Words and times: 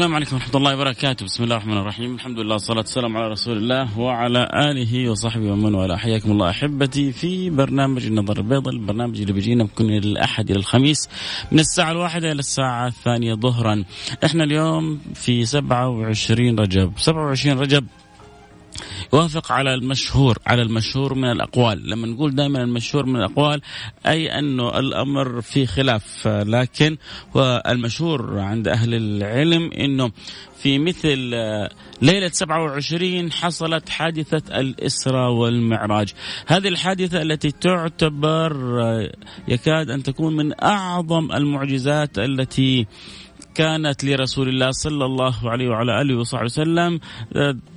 السلام 0.00 0.14
عليكم 0.14 0.36
ورحمة 0.36 0.56
الله 0.56 0.74
وبركاته، 0.74 1.24
بسم 1.24 1.44
الله 1.44 1.56
الرحمن 1.56 1.78
الرحيم، 1.78 2.14
الحمد 2.14 2.38
لله 2.38 2.52
والصلاة 2.52 2.78
والسلام 2.78 3.16
على 3.16 3.28
رسول 3.28 3.56
الله 3.56 3.98
وعلى 3.98 4.48
آله 4.54 5.10
وصحبه 5.10 5.52
ومن 5.52 5.74
والاه، 5.74 5.96
حياكم 5.96 6.30
الله 6.30 6.50
أحبتي 6.50 7.12
في 7.12 7.50
برنامج 7.50 8.06
النظر 8.06 8.38
البيضاء، 8.38 8.74
البرنامج 8.74 9.20
اللي 9.20 9.32
بيجينا 9.32 9.68
من 9.80 9.98
الأحد 9.98 10.50
إلى 10.50 10.58
الخميس 10.58 11.08
من 11.52 11.58
الساعة 11.58 11.90
الواحدة 11.90 12.32
إلى 12.32 12.38
الساعة 12.38 12.86
الثانية 12.86 13.34
ظهرا. 13.34 13.84
إحنا 14.24 14.44
اليوم 14.44 15.00
في 15.14 15.44
27 15.44 16.58
رجب، 16.58 16.92
27 16.96 17.58
رجب 17.58 17.86
يوافق 19.14 19.52
على 19.52 19.74
المشهور 19.74 20.38
على 20.46 20.62
المشهور 20.62 21.14
من 21.14 21.30
الأقوال. 21.30 21.90
لما 21.90 22.06
نقول 22.06 22.34
دائما 22.34 22.62
المشهور 22.62 23.06
من 23.06 23.16
الأقوال 23.16 23.60
أي 24.06 24.38
أنه 24.38 24.78
الأمر 24.78 25.40
في 25.40 25.66
خلاف 25.66 26.28
لكن 26.28 26.96
المشهور 27.66 28.38
عند 28.38 28.68
أهل 28.68 28.94
العلم 28.94 29.72
أنه 29.72 30.10
في 30.62 30.78
مثل 30.78 31.18
ليلة 32.02 32.28
27 32.32 33.32
حصلت 33.32 33.88
حادثة 33.88 34.60
الإسراء 34.60 35.30
والمعراج. 35.30 36.12
هذه 36.46 36.68
الحادثة 36.68 37.22
التي 37.22 37.50
تعتبر 37.50 38.56
يكاد 39.48 39.90
أن 39.90 40.02
تكون 40.02 40.36
من 40.36 40.62
أعظم 40.62 41.32
المعجزات 41.32 42.18
التي 42.18 42.86
كانت 43.54 44.04
لرسول 44.04 44.48
الله 44.48 44.70
صلى 44.70 45.04
الله 45.04 45.50
عليه 45.50 45.68
وعلى 45.68 46.00
آله 46.00 46.16
وصحبه 46.16 46.44
وسلم 46.44 47.00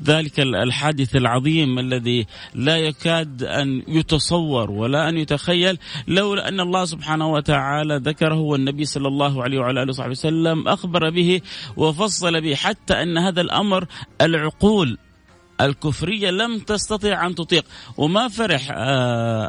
ذلك 0.03 0.39
الحادث 0.39 1.15
العظيم 1.15 1.79
الذي 1.79 2.27
لا 2.55 2.77
يكاد 2.77 3.43
أن 3.43 3.83
يتصور 3.87 4.71
ولا 4.71 5.09
أن 5.09 5.17
يتخيل 5.17 5.77
لولا 6.07 6.47
أن 6.47 6.59
الله 6.59 6.85
سبحانه 6.85 7.31
وتعالى 7.31 7.97
ذكره 7.97 8.39
والنبي 8.39 8.85
صلى 8.85 9.07
الله 9.07 9.43
عليه 9.43 9.59
وعلى 9.59 9.83
آله 9.83 9.89
وصحبه 9.89 10.11
وسلم 10.11 10.67
أخبر 10.67 11.09
به 11.09 11.41
وفصل 11.77 12.41
به 12.41 12.55
حتى 12.55 12.93
أن 12.93 13.17
هذا 13.17 13.41
الأمر 13.41 13.85
العقول 14.21 14.97
الكفرية 15.65 16.29
لم 16.29 16.59
تستطيع 16.59 17.27
أن 17.27 17.35
تطيق 17.35 17.65
وما 17.97 18.27
فرح 18.27 18.67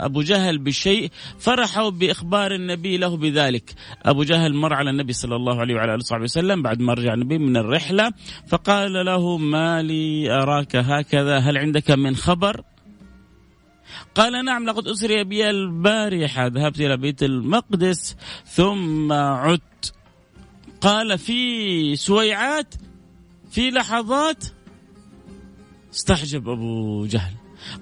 أبو 0.04 0.22
جهل 0.22 0.58
بشيء 0.58 1.10
فرحوا 1.38 1.91
بإخبار 1.91 2.54
النبي 2.54 2.97
له 2.97 3.16
بذلك. 3.16 3.75
أبو 4.02 4.22
جهل 4.22 4.54
مر 4.54 4.75
على 4.75 4.91
النبي 4.91 5.12
صلى 5.12 5.36
الله 5.36 5.60
عليه 5.60 5.75
وعلى 5.75 5.94
آله 5.94 6.00
وصحبه 6.00 6.22
وسلم 6.22 6.62
بعد 6.62 6.80
ما 6.80 6.94
رجع 6.94 7.14
النبي 7.14 7.38
من 7.38 7.56
الرحلة 7.56 8.12
فقال 8.48 8.92
له 8.92 9.38
ما 9.38 9.82
لي 9.82 10.30
أراك 10.30 10.76
هكذا 10.76 11.38
هل 11.38 11.58
عندك 11.58 11.91
من 11.91 12.16
خبر؟ 12.16 12.62
قال 14.14 14.44
نعم 14.44 14.66
لقد 14.66 14.88
أسري 14.88 15.25
بي 15.25 15.50
البارحة 15.50 16.46
ذهبت 16.46 16.81
إلى 16.81 16.96
بيت 16.96 17.22
المقدس 17.22 18.16
ثم 18.46 19.12
عدت. 19.12 19.94
قال 20.81 21.19
في 21.19 21.96
سويعات 21.96 22.75
في 23.50 23.70
لحظات؟ 23.70 24.44
استعجب 25.94 26.49
أبو 26.49 27.06
جهل. 27.06 27.32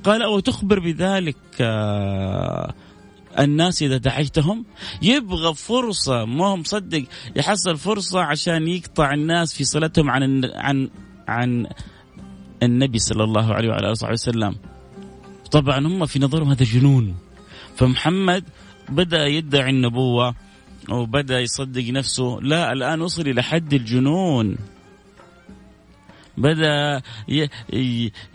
قال 0.05 0.23
أو 0.23 0.41
تخبر 0.41 0.79
بذلك 0.79 1.37
الناس 3.39 3.83
إذا 3.83 3.97
دعيتهم؟ 3.97 4.65
يبغى 5.03 5.55
فرصة 5.55 6.25
ما 6.25 6.47
هو 6.47 6.57
مصدق 6.57 7.05
يحصل 7.37 7.77
فرصة 7.77 8.21
عشان 8.21 8.69
يقطع 8.69 9.15
الناس 9.15 9.55
في 9.55 9.65
صلتهم 9.65 10.11
عن 10.11 10.45
عن 10.55 10.91
عن 11.29 11.67
النبي 12.63 12.99
صلى 12.99 13.25
الله 13.25 13.55
عليه 13.55 13.69
وعلى 13.69 13.93
آله 13.93 14.13
وسلم. 14.13 14.57
طبعا 15.51 15.79
هم 15.87 16.07
في 16.07 16.19
نظرهم 16.19 16.49
هذا 16.49 16.65
جنون. 16.65 17.15
فمحمد 17.77 18.45
بدأ 18.89 19.27
يدعي 19.27 19.71
النبوة 19.71 20.35
وبدأ 20.91 21.41
يصدق 21.41 21.91
نفسه. 21.91 22.41
لا 22.41 22.73
الآن 22.73 23.01
وصل 23.01 23.23
إلى 23.23 23.43
حد 23.43 23.75
الجنون. 23.75 24.57
بدأ 26.37 27.03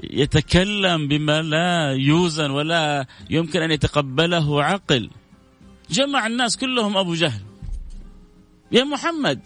يتكلم 0.04 1.08
بما 1.08 1.42
لا 1.42 1.92
يوزن 1.92 2.52
ولا 2.52 3.06
يمكن 3.30 3.62
أن 3.62 3.72
يتقبله 3.72 4.64
عقل. 4.64 5.10
جمع 5.90 6.28
الناس 6.28 6.58
كلهم 6.58 6.98
أبو 6.98 7.14
جهل. 7.14 7.42
يا 8.72 8.84
محمد 8.84 9.40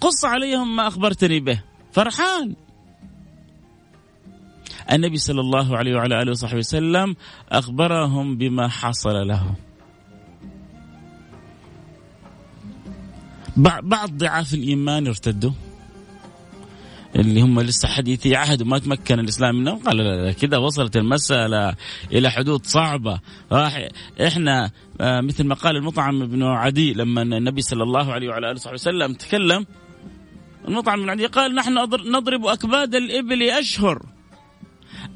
قص 0.00 0.24
عليهم 0.24 0.76
ما 0.76 0.88
أخبرتني 0.88 1.40
به. 1.40 1.62
فرحان. 1.92 2.54
النبي 4.92 5.16
صلى 5.16 5.40
الله 5.40 5.76
عليه 5.76 5.96
وعلى 5.96 6.22
آله 6.22 6.30
وصحبه 6.30 6.58
وسلم 6.58 7.16
أخبرهم 7.48 8.36
بما 8.36 8.68
حصل 8.68 9.28
له 9.28 9.54
بعض 13.56 14.10
ضعاف 14.10 14.54
الإيمان 14.54 15.06
ارتدوا. 15.06 15.52
اللي 17.16 17.40
هم 17.42 17.60
لسه 17.60 17.88
حديثي 17.88 18.36
عهد 18.36 18.62
وما 18.62 18.78
تمكن 18.78 19.18
الإسلام 19.20 19.54
منهم؟ 19.54 19.78
قال 19.78 19.96
لا 19.96 20.02
لا 20.26 20.32
كذا 20.32 20.56
وصلت 20.56 20.96
المسألة 20.96 21.74
إلى 22.12 22.30
حدود 22.30 22.66
صعبة. 22.66 23.20
راح 23.52 23.88
إحنا 24.26 24.70
آه 25.00 25.20
مثل 25.20 25.44
ما 25.44 25.54
قال 25.54 25.76
المطعم 25.76 26.26
بن 26.26 26.42
عدي 26.42 26.92
لما 26.92 27.22
النبي 27.22 27.62
صلى 27.62 27.82
الله 27.82 28.12
عليه 28.12 28.28
وعلى 28.28 28.46
آله 28.46 28.54
وصحبه 28.54 28.74
وسلم 28.74 29.14
تكلم 29.14 29.66
المطعم 30.68 31.02
بن 31.02 31.10
عدي 31.10 31.26
قال 31.26 31.54
نحن 31.54 31.74
نضرب 32.16 32.46
أكباد 32.46 32.94
الإبل 32.94 33.42
أشهر. 33.42 34.02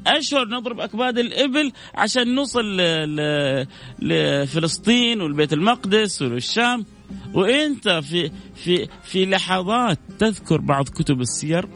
أشهر 0.07 0.47
نضرب 0.47 0.79
أكباد 0.79 1.17
الإبل 1.17 1.71
عشان 1.95 2.35
نوصل 2.35 2.77
لفلسطين 3.99 5.21
والبيت 5.21 5.53
المقدس 5.53 6.21
والشام. 6.21 6.85
وإنت 7.33 7.89
في 7.89 8.31
في 8.55 8.87
في 9.03 9.25
لحظات 9.25 9.99
تذكر 10.19 10.61
بعض 10.61 10.89
كتب 10.89 11.21
السير 11.21 11.67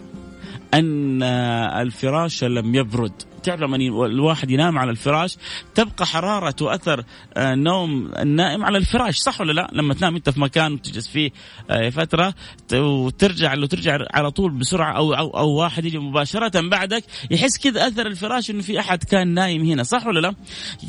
أن 0.73 1.23
الفراش 1.23 2.43
لم 2.43 2.75
يبرد. 2.75 3.13
تعرف 3.43 3.61
لما 3.61 3.75
الواحد 4.05 4.51
ينام 4.51 4.77
على 4.77 4.91
الفراش 4.91 5.37
تبقى 5.75 6.05
حرارة 6.05 6.55
وأثر 6.61 7.03
آه، 7.37 7.55
نوم 7.55 8.11
النائم 8.19 8.63
على 8.63 8.77
الفراش 8.77 9.17
صح 9.17 9.41
ولا 9.41 9.51
لا؟ 9.51 9.69
لما 9.73 9.93
تنام 9.93 10.15
أنت 10.15 10.29
في 10.29 10.39
مكان 10.39 10.73
وتجلس 10.73 11.07
فيه 11.07 11.31
آه، 11.69 11.89
فترة 11.89 12.33
وترجع 12.73 13.53
لو 13.53 13.65
ترجع 13.65 13.97
على 14.13 14.31
طول 14.31 14.51
بسرعة 14.51 14.97
أو, 14.97 15.13
أو, 15.13 15.29
أو 15.29 15.49
واحد 15.49 15.85
يجي 15.85 15.97
مباشرة 15.99 16.69
بعدك 16.69 17.03
يحس 17.31 17.57
كذا 17.57 17.87
أثر 17.87 18.07
الفراش 18.07 18.49
أنه 18.51 18.61
في 18.61 18.79
أحد 18.79 19.03
كان 19.03 19.27
نايم 19.27 19.65
هنا 19.65 19.83
صح 19.83 20.07
ولا 20.07 20.19
لا؟ 20.19 20.35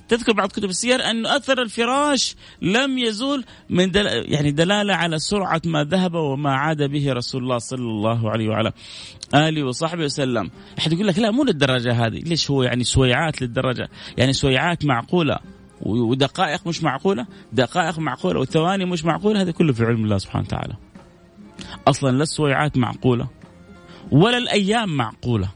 تذكر 0.09 0.33
بعض 0.33 0.49
كتب 0.49 0.71
السير 0.71 1.11
أن 1.11 1.27
أثر 1.27 1.63
الفراش 1.63 2.35
لم 2.63 2.99
يزول 2.99 3.45
من 3.71 3.91
دل... 3.91 4.07
يعني 4.07 4.51
دلالة 4.51 4.95
على 4.95 5.19
سرعة 5.19 5.63
ما 5.65 5.85
ذهب 5.85 6.15
وما 6.15 6.55
عاد 6.55 6.83
به 6.83 7.13
رسول 7.13 7.43
الله 7.43 7.59
صلى 7.59 7.81
الله 7.81 8.31
عليه 8.31 8.49
وعلى 8.49 8.73
آله 9.35 9.63
وصحبه 9.65 10.05
وسلم. 10.05 10.51
أحد 10.79 10.93
يقول 10.93 11.07
لك 11.07 11.19
لا 11.19 11.31
مو 11.31 11.45
للدرجة 11.45 12.07
هذه. 12.07 12.19
ليش 12.19 12.51
هو 12.51 12.63
يعني 12.63 12.85
سويعات 12.85 13.43
للدرجة؟ 13.43 13.89
يعني 14.19 14.33
سويعات 14.33 14.85
معقولة 14.85 15.39
ودقائق 15.81 16.67
مش 16.67 16.83
معقولة؟ 16.83 17.27
دقائق 17.53 17.99
معقولة 17.99 18.41
وثواني 18.41 18.85
مش 18.85 19.05
معقولة؟ 19.05 19.43
هذا 19.43 19.51
كله 19.51 19.73
في 19.73 19.85
علم 19.85 20.05
الله 20.05 20.19
سبحانه 20.19 20.45
وتعالى. 20.45 20.75
أصلا 21.89 22.11
لا 22.11 22.23
السويعات 22.23 22.77
معقولة 22.77 23.29
ولا 24.11 24.39
الأيام 24.39 24.97
معقولة. 24.97 25.49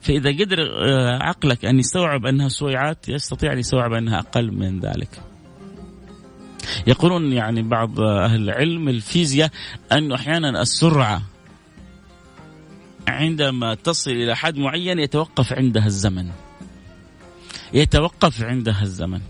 فإذا 0.00 0.30
قدر 0.30 0.58
آه، 0.60 1.18
عقلك 1.22 1.64
أن 1.64 1.78
يستوعب 1.78 2.26
أنها 2.26 2.48
سويعات 2.48 3.08
يستطيع 3.08 3.52
أن 3.52 3.58
يستوعب 3.58 3.92
أنها 3.92 4.18
أقل 4.18 4.52
من 4.52 4.80
ذلك. 4.80 5.20
يقولون 6.86 7.32
يعني 7.32 7.62
بعض 7.62 8.00
أهل 8.00 8.42
العلم 8.42 8.88
الفيزياء 8.88 9.50
أنه 9.92 10.14
أحيانا 10.14 10.62
السرعة 10.62 11.22
عندما 13.08 13.74
تصل 13.74 14.10
إلى 14.10 14.36
حد 14.36 14.58
معين 14.58 14.98
يتوقف 14.98 15.52
عندها 15.52 15.86
الزمن. 15.86 16.30
يتوقف 17.72 18.42
عندها 18.42 18.82
الزمن. 18.82 19.20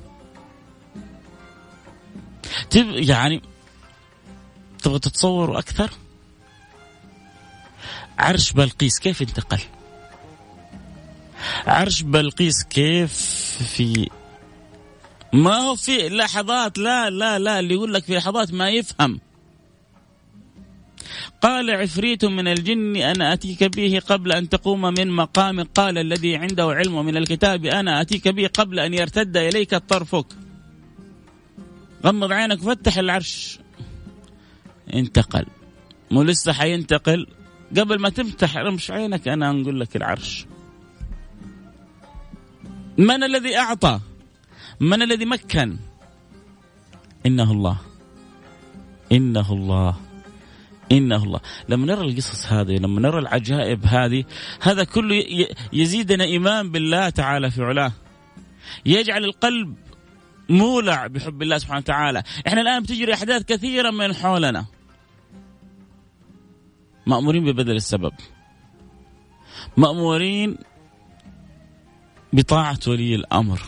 يعني 2.75 3.43
تبغى 4.83 4.99
تتصوروا 4.99 5.59
أكثر؟ 5.59 5.91
عرش 8.19 8.53
بلقيس 8.53 8.99
كيف 8.99 9.23
انتقل؟ 9.23 9.61
عرش 11.67 12.03
بلقيس 12.03 12.65
كيف 12.65 13.13
في 13.77 14.09
ما 15.37 15.57
هو 15.57 15.77
في 15.77 16.09
لحظات 16.09 16.79
لا 16.79 17.11
لا 17.11 17.39
لا 17.39 17.61
اللي 17.61 17.75
يقول 17.75 17.95
لك 17.95 18.05
في 18.05 18.17
لحظات 18.17 18.53
ما 18.53 18.71
يفهم. 18.71 19.21
قال 21.43 21.71
عفريت 21.71 22.25
من 22.25 22.49
الجن 22.49 22.97
أنا 22.97 23.33
أتيك 23.33 23.65
به 23.65 24.01
قبل 24.09 24.33
أن 24.33 24.49
تقوم 24.49 24.83
من 24.83 25.11
مقام 25.11 25.63
قال 25.63 25.99
الذي 25.99 26.37
عنده 26.37 26.65
علم 26.65 27.07
من 27.07 27.17
الكتاب 27.17 27.65
أنا 27.65 28.01
أتيك 28.01 28.29
به 28.29 28.47
قبل 28.47 28.79
أن 28.79 28.95
يرتد 28.95 29.37
إليك 29.37 29.75
طرفك. 29.75 30.27
غمض 32.05 32.33
عينك 32.33 32.63
وفتح 32.63 32.99
العرش. 32.99 33.59
انتقل. 34.95 35.47
مو 36.11 36.23
لسه 36.23 36.53
حينتقل. 36.53 37.27
قبل 37.77 38.01
ما 38.01 38.09
تفتح 38.09 38.57
رمش 38.57 38.91
عينك 38.91 39.29
أنا 39.29 39.53
نقول 39.53 39.81
لك 39.81 39.97
العرش. 39.97 40.47
من 42.99 43.23
الذي 43.23 43.57
أعطى؟ 43.57 44.01
من 44.81 45.03
الذي 45.03 45.25
مكن؟ 45.25 45.77
إنه 47.27 47.53
الله. 47.53 47.77
إنه 49.13 49.53
الله. 49.53 49.97
إنه 50.93 51.25
الله. 51.25 51.41
لما 51.69 51.87
نرى 51.87 52.01
القصص 52.01 52.47
هذه 52.47 52.77
لما 52.77 53.01
نرى 53.01 53.19
العجائب 53.19 53.87
هذه 53.87 54.25
هذا 54.61 54.85
كله 54.85 55.25
يزيدنا 55.73 56.25
إيمان 56.25 56.71
بالله 56.71 57.09
تعالى 57.09 57.51
في 57.51 57.63
علاه. 57.63 57.93
يجعل 58.87 59.25
القلب 59.25 59.75
مولع 60.49 61.07
بحب 61.07 61.43
الله 61.43 61.59
سبحانه 61.59 61.79
وتعالى. 61.79 62.23
إحنا 62.47 62.61
الآن 62.61 62.83
بتجري 62.83 63.15
أحداث 63.15 63.43
كثيرة 63.43 63.91
من 63.91 64.15
حولنا. 64.15 64.67
مأمورين 67.07 67.45
ببذل 67.45 67.77
السبب. 67.77 68.13
مأمورين 69.77 70.59
بطاعة 72.33 72.79
ولي 72.87 73.15
الأمر. 73.15 73.61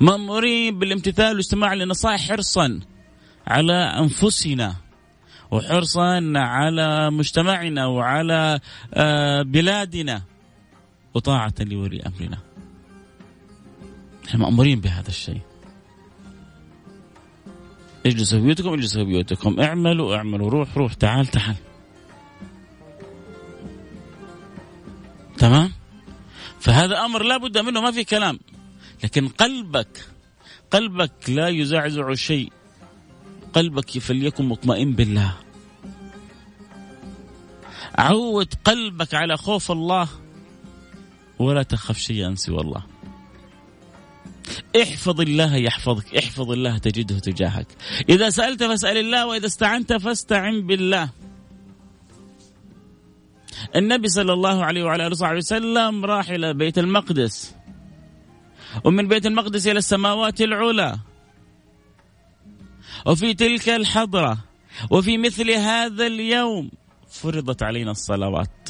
مأمورين 0.00 0.78
بالامتثال 0.78 1.28
والاستماع 1.28 1.74
لنصائح 1.74 2.28
حرصا 2.28 2.80
على 3.46 3.74
أنفسنا 3.74 4.74
وحرصا 5.50 6.32
على 6.36 7.10
مجتمعنا 7.10 7.86
وعلى 7.86 8.60
آه، 8.94 9.42
بلادنا 9.42 10.22
وطاعة 11.14 11.54
لولي 11.60 12.02
أمرنا. 12.02 12.38
إحنا 14.28 14.40
مأمورين 14.40 14.80
بهذا 14.80 15.08
الشيء. 15.08 15.40
اجلسوا 18.06 18.38
في 18.38 18.44
بيوتكم 18.44 18.72
اجلسوا 18.72 19.04
في 19.04 19.10
بيوتكم. 19.10 19.60
اعملوا 19.60 20.16
اعملوا. 20.16 20.50
روح 20.50 20.76
روح. 20.76 20.94
تعال 20.94 21.26
تعال. 21.26 21.56
تمام؟ 25.38 25.72
فهذا 26.60 27.04
أمر 27.04 27.22
لا 27.22 27.36
بد 27.36 27.58
منه 27.58 27.80
ما 27.80 27.90
في 27.90 28.04
كلام. 28.04 28.38
لكن 29.04 29.28
قلبك 29.28 30.06
قلبك 30.70 31.30
لا 31.30 31.48
يزعزع 31.48 32.14
شيء. 32.14 32.52
قلبك 33.52 33.98
فليكن 33.98 34.44
مطمئن 34.44 34.92
بالله. 34.92 35.36
عود 37.98 38.54
قلبك 38.64 39.14
على 39.14 39.36
خوف 39.36 39.70
الله 39.70 40.08
ولا 41.38 41.62
تخف 41.62 41.98
شيئا 41.98 42.34
سوى 42.34 42.60
الله. 42.60 42.82
احفظ 44.82 45.20
الله 45.20 45.56
يحفظك 45.56 46.16
احفظ 46.16 46.50
الله 46.50 46.78
تجده 46.78 47.18
تجاهك. 47.18 47.66
إذا 48.08 48.30
سألت 48.30 48.64
فاسأل 48.64 48.96
الله 48.96 49.26
وإذا 49.26 49.46
استعنت 49.46 49.92
فاستعن 49.92 50.66
بالله. 50.66 51.10
النبي 53.76 54.08
صلى 54.08 54.32
الله 54.32 54.64
عليه 54.64 54.84
وعلى 54.84 55.06
آله 55.06 55.12
وصحبه 55.12 55.36
وسلم 55.36 56.04
راح 56.04 56.30
إلى 56.30 56.54
بيت 56.54 56.78
المقدس. 56.78 57.54
ومن 58.84 59.08
بيت 59.08 59.26
المقدس 59.26 59.66
إلى 59.66 59.78
السماوات 59.78 60.40
العلى. 60.40 60.98
وفي 63.06 63.34
تلك 63.34 63.68
الحضرة 63.68 64.38
وفي 64.90 65.18
مثل 65.18 65.50
هذا 65.50 66.06
اليوم 66.06 66.70
فرضت 67.08 67.62
علينا 67.62 67.90
الصلوات. 67.90 68.68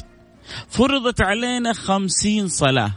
فرضت 0.69 1.21
علينا 1.21 1.73
خمسين 1.73 2.47
صلاة. 2.47 2.91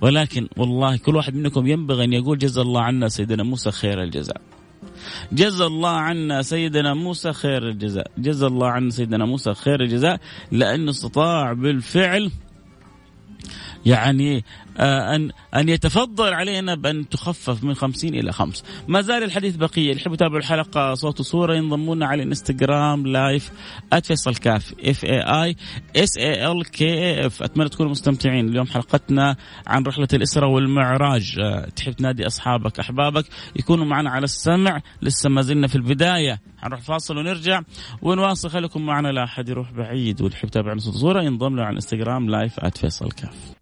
ولكن 0.00 0.48
والله 0.56 0.96
كل 0.96 1.16
واحد 1.16 1.34
منكم 1.34 1.66
ينبغي 1.66 2.04
أن 2.04 2.12
يقول 2.12 2.38
جزا 2.38 2.62
الله 2.62 2.82
عنا 2.82 3.08
سيدنا 3.08 3.42
موسى 3.42 3.70
خير 3.70 4.02
الجزاء. 4.02 4.40
جزا 5.32 5.66
الله 5.66 5.90
عنا 5.90 6.42
سيدنا 6.42 6.94
موسى 6.94 7.32
خير 7.32 7.68
الجزاء. 7.68 8.10
جزا 8.18 8.46
الله 8.46 8.68
عنا 8.68 8.90
سيدنا 8.90 9.24
موسى 9.24 9.54
خير 9.54 9.82
الجزاء 9.82 10.20
لأنه 10.50 10.90
استطاع 10.90 11.52
بالفعل 11.52 12.30
يعني 13.86 14.44
آه، 14.78 15.16
أن 15.16 15.30
أن 15.54 15.68
يتفضل 15.68 16.34
علينا 16.34 16.74
بأن 16.74 17.08
تخفف 17.08 17.64
من 17.64 17.74
خمسين 17.74 18.14
إلى 18.14 18.32
خمس. 18.32 18.64
ما 18.88 19.00
زال 19.00 19.22
الحديث 19.22 19.56
بقية. 19.56 19.90
اللي 19.90 20.00
يحبوا 20.00 20.14
يتابعوا 20.14 20.38
الحلقة 20.38 20.94
صوت 20.94 21.20
وصورة 21.20 21.54
ينضمونا 21.54 22.06
على 22.06 22.22
ال 22.22 22.30
Instagram 22.30 23.06
live 23.06 23.50
@فيصل 24.02 24.34
كاف 24.34 24.74
F 24.84 25.04
A 25.04 25.20
I 25.20 25.56
S 25.96 26.18
A 26.18 26.52
L 26.52 26.70
K 26.70 27.26
F 27.26 27.42
أتمنى 27.42 27.68
تكونوا 27.68 27.90
مستمتعين. 27.90 28.48
اليوم 28.48 28.66
حلقتنا 28.66 29.36
عن 29.66 29.82
رحلة 29.82 30.08
الإسراء 30.12 30.46
والمعراج. 30.46 31.36
آه، 31.40 31.68
تحب 31.76 31.92
تنادي 31.92 32.26
أصحابك 32.26 32.78
أحبابك؟ 32.78 33.24
يكونوا 33.56 33.84
معنا 33.84 34.10
على 34.10 34.24
السمع. 34.24 34.80
لسه 35.02 35.30
ما 35.30 35.42
زلنا 35.42 35.66
في 35.66 35.76
البداية. 35.76 36.40
حنروح 36.58 36.80
فاصل 36.80 37.16
ونرجع 37.16 37.60
ونواصل. 38.02 38.50
خليكم 38.50 38.86
معنا 38.86 39.08
لا 39.08 39.24
أحد 39.24 39.48
يروح 39.48 39.72
بعيد. 39.72 40.22
واللي 40.22 40.36
يحب 40.36 40.48
يتابعنا 40.48 40.80
صوت 40.80 40.94
وصورة 40.94 41.22
ينضم 41.22 41.56
له 41.56 41.62
على 41.62 41.70
ال 41.70 41.76
Instagram 41.76 42.30
live 42.30 42.60
@فيصل 42.60 43.10
كاف. 43.10 43.61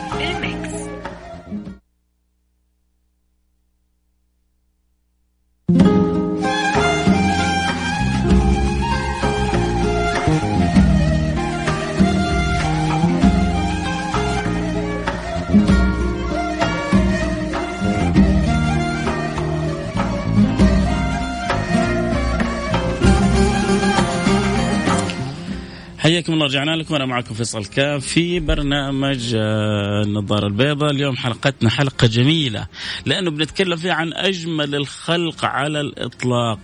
حياكم 26.01 26.33
الله 26.33 26.45
رجعنا 26.45 26.75
لكم. 26.75 26.95
أنا 26.95 27.05
معكم 27.05 27.35
فيصل 27.35 27.65
كاف 27.65 28.05
في 28.05 28.39
برنامج 28.39 29.35
آه، 29.35 30.01
النظارة 30.03 30.47
البيضاء. 30.47 30.91
اليوم 30.91 31.17
حلقتنا 31.17 31.69
حلقة 31.69 32.07
جميلة 32.07 32.67
لأنه 33.05 33.31
بنتكلم 33.31 33.75
فيها 33.75 33.93
عن 33.93 34.13
أجمل 34.13 34.75
الخلق 34.75 35.45
على 35.45 35.81
الإطلاق. 35.81 36.59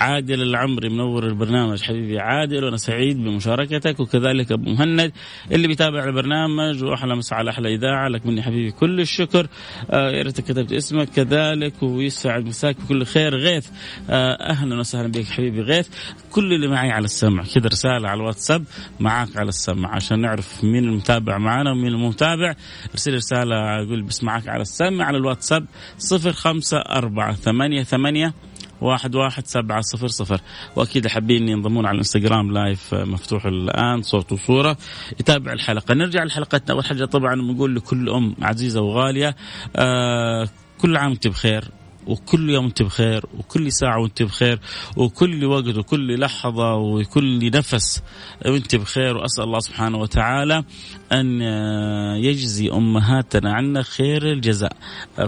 عادل 0.00 0.42
العمري 0.42 0.88
منور 0.88 1.26
البرنامج 1.26 1.82
حبيبي 1.82 2.18
عادل 2.18 2.64
وأنا 2.64 2.76
سعيد 2.76 3.24
بمشاركتك 3.24 4.00
وكذلك 4.00 4.52
أبو 4.52 4.70
مهند 4.70 5.12
اللي 5.52 5.68
بيتابع 5.68 6.04
البرنامج 6.04 6.84
وأحلى 6.84 7.16
مسا 7.16 7.34
على 7.34 7.50
أحلى 7.50 7.74
إذاعة. 7.74 8.08
لك 8.08 8.26
مني 8.26 8.42
حبيبي 8.42 8.70
كل 8.70 9.00
الشكر. 9.00 9.46
آه 9.90 10.10
يا 10.10 10.22
ريتك 10.22 10.44
كتبت 10.44 10.72
اسمك 10.72 11.08
كذلك 11.08 11.82
ويسعد 11.82 12.44
مساك 12.44 12.76
بكل 12.80 13.04
خير. 13.04 13.36
غيث 13.36 13.68
آه 14.10 14.50
أهلا 14.50 14.78
وسهلا 14.78 15.08
بك 15.08 15.24
حبيبي 15.24 15.60
غيث. 15.60 15.88
كل 16.30 16.52
اللي 16.52 16.68
معي 16.68 16.90
على 16.90 17.04
السمع. 17.04 17.44
كذا 17.54 17.68
رسالة 17.68 18.08
على 18.08 18.20
الواتساب 18.20 18.64
معك 19.00 19.36
على 19.36 19.48
السمع. 19.48 19.94
عشان 19.94 20.20
نعرف 20.20 20.64
مين 20.64 20.84
المتابع 20.84 21.38
معنا 21.38 21.70
ومين 21.70 21.92
المتابع 21.92 22.54
ارسل 22.92 23.14
رسالة 23.14 23.56
أقول 23.56 24.02
بسمعك 24.02 24.48
على 24.48 24.62
السمع 24.62 25.04
على 25.04 25.16
الواتساب 25.16 25.66
صفر 25.98 26.32
خمسة 26.32 26.78
أربعة 26.78 27.32
ثمانية 27.32 27.82
ثمانية 27.82 28.34
واحد 28.80 29.14
واحد 29.14 29.46
سبعة 29.46 29.80
صفر 29.80 30.08
صفر. 30.08 30.40
وأكيد 30.76 31.06
حابين 31.06 31.48
ينضمون 31.48 31.86
على 31.86 31.94
الإنستغرام 31.94 32.52
لايف 32.52 32.94
مفتوح 32.94 33.46
الآن 33.46 34.02
صوت 34.02 34.32
وصورة. 34.32 34.76
يتابع 35.20 35.52
الحلقة. 35.52 35.94
نرجع 35.94 36.24
لحلقتنا. 36.24 36.74
أول 36.74 36.84
حاجة 36.84 37.04
طبعا 37.04 37.34
بنقول 37.34 37.76
لكل 37.76 38.08
أم 38.10 38.34
عزيزة 38.42 38.80
وغالية 38.80 39.36
آه 39.76 40.48
كل 40.78 40.96
عام 40.96 41.10
وأنت 41.10 41.28
بخير. 41.28 41.79
وكل 42.06 42.50
يوم 42.50 42.64
أنت 42.64 42.82
بخير 42.82 43.24
وكل 43.38 43.72
ساعة 43.72 44.00
وأنت 44.00 44.22
بخير 44.22 44.60
وكل 44.96 45.44
وقت 45.44 45.76
وكل 45.76 46.20
لحظة 46.20 46.74
وكل 46.74 47.50
نفس 47.50 48.02
وأنت 48.46 48.76
بخير. 48.76 49.16
وأسأل 49.16 49.44
الله 49.44 49.58
سبحانه 49.58 49.98
وتعالى 49.98 50.64
أن 51.12 51.40
يجزي 52.24 52.70
أمهاتنا 52.70 53.52
عنا 53.52 53.82
خير 53.82 54.32
الجزاء. 54.32 54.76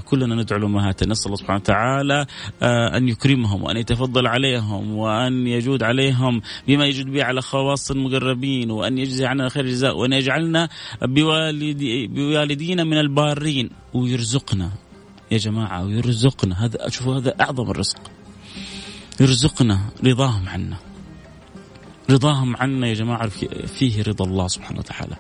كلنا 0.05 0.35
ندعو 0.35 0.59
لأمهاتنا. 0.59 1.11
نسأل 1.11 1.27
الله 1.27 1.37
سبحانه 1.37 1.61
وتعالى 1.61 2.27
أن 2.97 3.09
يكرمهم 3.09 3.63
وأن 3.63 3.77
يتفضل 3.77 4.27
عليهم 4.27 4.93
وأن 4.93 5.47
يجود 5.47 5.83
عليهم 5.83 6.43
بما 6.69 6.87
يجود 6.87 7.07
به 7.07 7.25
على 7.25 7.43
خواص 7.43 7.91
المقربين 7.91 8.71
وأن 8.71 8.99
يجزي 8.99 9.27
عنا 9.27 9.49
خير 9.49 9.65
الجزاء 9.65 9.97
وأن 9.97 10.13
يجعلنا 10.13 10.69
بوالدي 11.03 12.07
بوالدينا 12.07 12.85
من 12.85 12.99
البارين. 12.99 13.71
ويرزقنا. 13.95 14.71
يا 15.33 15.39
جماعة 15.39 15.85
ويرزقنا. 15.85 16.65
هذا 16.65 16.87
أشوف 16.87 17.09
هذا 17.09 17.35
أعظم 17.41 17.71
الرزق. 17.71 18.01
يرزقنا 19.21 19.81
رضاهم 20.05 20.49
عنا. 20.49 20.77
رضاهم 22.11 22.57
عنا 22.57 22.87
يا 22.87 22.95
جماعة 22.95 23.29
فيه 23.67 24.03
رضا 24.03 24.25
الله 24.25 24.49
سبحانه 24.49 24.79
وتعالى. 24.79 25.17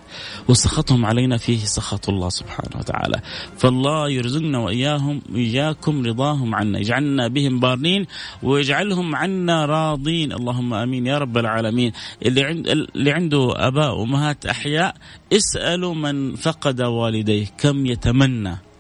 وسخطهم 0.48 1.06
علينا 1.06 1.36
فيه 1.36 1.58
سخط 1.58 2.08
الله 2.08 2.28
سبحانه 2.28 2.76
وتعالى. 2.76 3.20
فالله 3.58 4.10
يرزقنا 4.10 4.58
وإياهم 4.58 5.22
إياكم 5.34 6.06
رضاهم 6.06 6.54
عنا. 6.54 6.78
يجعلنا 6.78 7.28
بهم 7.28 7.60
بارين 7.60 8.06
ويجعلهم 8.42 9.16
عنا 9.16 9.66
راضين. 9.66 10.32
اللهم 10.32 10.74
آمين 10.74 11.06
يا 11.06 11.18
رب 11.18 11.38
العالمين. 11.38 11.92
اللي, 12.26 12.44
عند 12.44 12.68
اللي 12.68 13.12
عنده 13.12 13.52
أباء 13.56 13.94
وأمهات 13.94 14.46
أحياء 14.46 14.96
اسألوا 15.32 15.94
من 15.94 16.34
فقد 16.34 16.80
والديه 16.82 17.46
كم 17.58 17.86
يتمنى. 17.86 18.71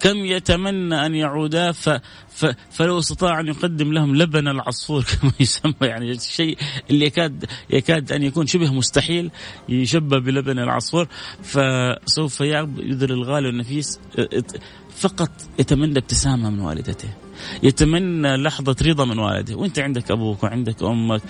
كم 0.00 0.16
يتمنى 0.16 1.06
أن 1.06 1.14
يعودا 1.14 1.72
ف 1.72 1.88
ف 2.28 2.46
فلو 2.70 2.98
استطاع 2.98 3.40
أن 3.40 3.46
يقدم 3.46 3.92
لهم 3.92 4.16
لبن 4.16 4.48
العصفور 4.48 5.04
كما 5.12 5.32
يسمى 5.40 5.74
يعني 5.82 6.10
الشيء 6.10 6.58
اللي 6.90 7.06
يكاد 7.06 7.44
يكاد 7.70 8.12
أن 8.12 8.22
يكون 8.22 8.46
شبه 8.46 8.72
مستحيل 8.72 9.30
يشبه 9.68 10.18
بلبن 10.18 10.58
العصفور 10.58 11.08
فسوف 11.42 12.40
يبذل 12.40 13.12
الغالي 13.12 13.46
والنفيس 13.46 14.00
فقط 14.96 15.30
يتمنى 15.58 15.98
ابتسامة 15.98 16.50
من 16.50 16.60
والدته 16.60 17.08
يتمنى 17.62 18.36
لحظة 18.36 18.76
رضا 18.82 19.04
من 19.04 19.18
والده 19.18 19.56
وانت 19.56 19.78
عندك 19.78 20.10
أبوك 20.10 20.42
وعندك 20.42 20.82
أمك 20.82 21.22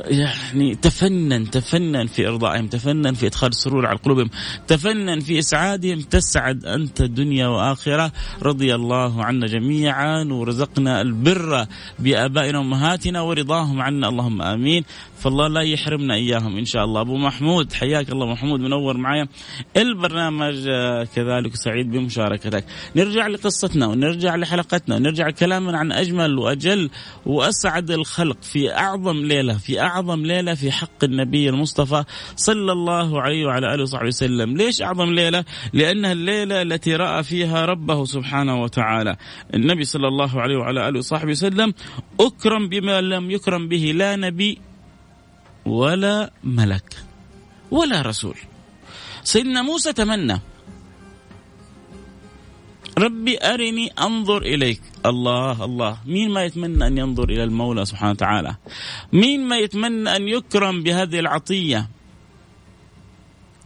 يعني 0.00 0.74
تفنن 0.74 1.50
تفنن 1.50 2.06
في 2.06 2.28
إرضائهم 2.28 2.66
تفنن 2.66 3.14
في 3.14 3.26
إدخال 3.26 3.50
السرور 3.50 3.86
على 3.86 3.98
قلوبهم 3.98 4.30
تفنن 4.66 5.20
في 5.20 5.38
إسعادهم 5.38 6.00
تسعد 6.00 6.64
أنت 6.64 7.02
دنيا 7.02 7.46
وآخرة. 7.46 8.12
رضي 8.42 8.74
الله 8.74 9.24
عنا 9.24 9.46
جميعا 9.46 10.24
ورزقنا 10.24 11.00
البر 11.00 11.66
بآبائنا 11.98 12.58
وأمهاتنا 12.58 13.20
ورضاهم 13.20 13.82
عنا. 13.82 14.08
اللهم 14.08 14.42
آمين. 14.42 14.84
فالله 15.18 15.48
لا 15.48 15.60
يحرمنا 15.60 16.14
إياهم 16.14 16.56
إن 16.56 16.64
شاء 16.64 16.84
الله. 16.84 17.00
أبو 17.00 17.16
محمود 17.16 17.72
حياك 17.72 18.10
الله. 18.10 18.26
محمود 18.26 18.60
منور 18.60 18.96
معايا. 18.96 19.28
البرنامج 19.76 20.68
كذلك 21.14 21.54
سعيد 21.54 21.90
بمشاركتك. 21.90 22.64
نرجع 22.96 23.11
لقصتنا 23.20 23.86
ونرجع 23.86 24.36
لحلقتنا 24.36 24.96
ونرجع 24.96 25.30
كلامنا 25.30 25.78
عن 25.78 25.92
أجمل 25.92 26.38
وأجل 26.38 26.90
وأسعد 27.26 27.90
الخلق 27.90 28.42
في 28.42 28.74
أعظم 28.74 29.16
ليلة 29.16 29.58
في 29.58 29.80
أعظم 29.80 30.26
ليلة 30.26 30.54
في 30.54 30.72
حق 30.72 31.04
النبي 31.04 31.48
المصطفى 31.48 32.04
صلى 32.36 32.72
الله 32.72 33.22
عليه 33.22 33.46
وعلى 33.46 33.74
آله 33.74 33.82
وصحبه 33.82 34.06
وسلم. 34.06 34.56
ليش 34.56 34.82
أعظم 34.82 35.12
ليلة؟ 35.12 35.44
لأنها 35.72 36.12
الليلة 36.12 36.62
التي 36.62 36.96
رأى 36.96 37.22
فيها 37.22 37.64
ربه 37.64 38.04
سبحانه 38.04 38.62
وتعالى. 38.62 39.16
النبي 39.54 39.84
صلى 39.84 40.08
الله 40.08 40.40
عليه 40.40 40.56
وعلى 40.56 40.88
آله 40.88 40.98
وصحبه 40.98 41.30
وسلم 41.30 41.74
أكرم 42.20 42.68
بما 42.68 43.00
لم 43.00 43.30
يكرم 43.30 43.68
به 43.68 43.92
لا 43.96 44.16
نبي 44.16 44.58
ولا 45.66 46.30
ملك 46.44 46.96
ولا 47.70 48.02
رسول. 48.02 48.36
سيدنا 49.24 49.62
موسى 49.62 49.92
تمنى 49.92 50.40
ربي 52.98 53.38
أرني 53.38 53.86
أنظر 53.88 54.42
إليك. 54.42 54.82
الله 55.06 55.64
الله. 55.64 55.98
مين 56.06 56.30
ما 56.30 56.44
يتمنى 56.44 56.86
أن 56.86 56.98
ينظر 56.98 57.28
إلى 57.28 57.44
المولى 57.44 57.84
سبحانه 57.84 58.10
وتعالى؟ 58.10 58.56
مين 59.12 59.48
ما 59.48 59.56
يتمنى 59.58 60.16
أن 60.16 60.28
يكرم 60.28 60.82
بهذه 60.82 61.18
العطية؟ 61.18 61.88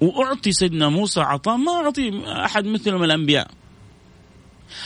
وأعطي 0.00 0.52
سيدنا 0.52 0.88
موسى 0.88 1.20
عطاء 1.20 1.56
ما 1.56 1.72
أعطي 1.72 2.22
أحد 2.26 2.64
مثله 2.64 2.98
من 2.98 3.04
الأنبياء. 3.04 3.50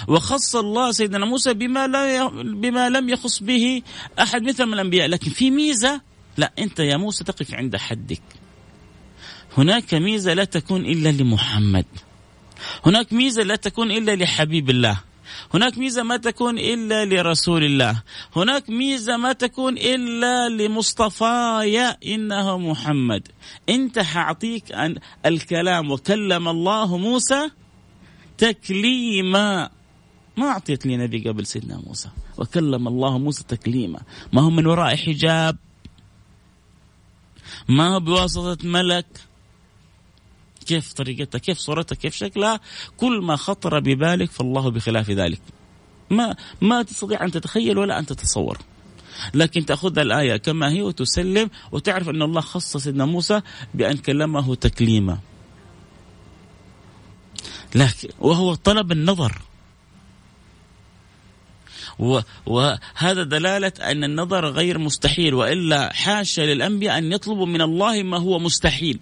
وخص 0.08 0.56
الله 0.56 0.92
سيدنا 0.92 1.26
موسى 1.26 1.54
بما 1.54 1.86
لا 1.86 2.28
بما 2.42 2.88
لم 2.88 3.08
يخص 3.08 3.42
به 3.42 3.82
أحد 4.18 4.42
مثل 4.42 4.66
من 4.66 4.74
الأنبياء. 4.74 5.08
لكن 5.08 5.30
في 5.30 5.50
ميزة 5.50 6.00
لا 6.36 6.52
أنت 6.58 6.80
يا 6.80 6.96
موسى 6.96 7.24
تقف 7.24 7.54
عند 7.54 7.76
حدك. 7.76 8.22
هناك 9.58 9.94
ميزة 9.94 10.34
لا 10.34 10.44
تكون 10.44 10.86
إلا 10.86 11.08
لمحمد. 11.08 11.86
هناك 12.86 13.12
ميزة 13.12 13.42
لا 13.42 13.56
تكون 13.56 13.90
إلا 13.90 14.16
لحبيب 14.16 14.70
الله. 14.70 15.00
هناك 15.54 15.78
ميزة 15.78 16.02
ما 16.02 16.16
تكون 16.16 16.58
إلا 16.58 17.04
لرسول 17.04 17.64
الله. 17.64 18.02
هناك 18.36 18.70
ميزة 18.70 19.16
ما 19.16 19.32
تكون 19.32 19.78
إلا 19.78 20.48
لمصطفاي 20.48 21.80
إنه 21.80 22.58
محمد. 22.58 23.28
أنت 23.68 23.98
حأعطيك 23.98 24.72
أن 24.72 24.96
الكلام 25.26 25.90
وكلم 25.90 26.48
الله 26.48 26.96
موسى 26.96 27.50
تكليما. 28.38 29.70
ما 30.36 30.46
أعطيت 30.48 30.86
لي 30.86 30.96
نبي 30.96 31.28
قبل 31.28 31.46
سيدنا 31.46 31.82
موسى. 31.86 32.08
وكلم 32.38 32.88
الله 32.88 33.18
موسى 33.18 33.44
تكليما. 33.44 34.00
ما 34.32 34.42
هو 34.42 34.50
من 34.50 34.66
وراء 34.66 34.96
حجاب؟ 34.96 35.56
ما 37.68 37.94
هو 37.94 38.00
بواسطة 38.00 38.68
ملك؟ 38.68 39.06
كيف 40.66 40.92
طريقتها 40.92 41.38
كيف 41.38 41.58
صورتها 41.58 41.96
كيف 41.96 42.14
شكلها 42.14 42.60
كل 42.96 43.20
ما 43.22 43.36
خطر 43.36 43.80
ببالك 43.80 44.30
فالله 44.30 44.70
بخلاف 44.70 45.10
ذلك. 45.10 45.40
ما 46.10 46.36
ما 46.60 46.82
تستطيع 46.82 47.24
أن 47.24 47.30
تتخيل 47.30 47.78
ولا 47.78 47.98
أن 47.98 48.06
تتصور. 48.06 48.58
لكن 49.34 49.66
تأخذ 49.66 49.98
الآية 49.98 50.36
كما 50.36 50.72
هي 50.72 50.82
وتسلم 50.82 51.50
وتعرف 51.72 52.08
أن 52.08 52.22
الله 52.22 52.40
خص 52.40 52.76
سيدنا 52.76 53.04
موسى 53.04 53.40
بأن 53.74 53.96
كلمه 53.96 54.54
تكليما. 54.54 55.18
لكن 57.74 58.08
وهو 58.20 58.54
طلب 58.54 58.92
النظر. 58.92 59.42
وهذا 62.46 63.22
دلالة 63.22 63.72
أن 63.80 64.04
النظر 64.04 64.46
غير 64.46 64.78
مستحيل 64.78 65.34
وإلا 65.34 65.92
حاشا 65.92 66.40
للأنبياء 66.40 66.98
أن 66.98 67.12
يطلبوا 67.12 67.46
من 67.46 67.60
الله 67.60 68.02
ما 68.02 68.18
هو 68.18 68.38
مستحيل. 68.38 69.00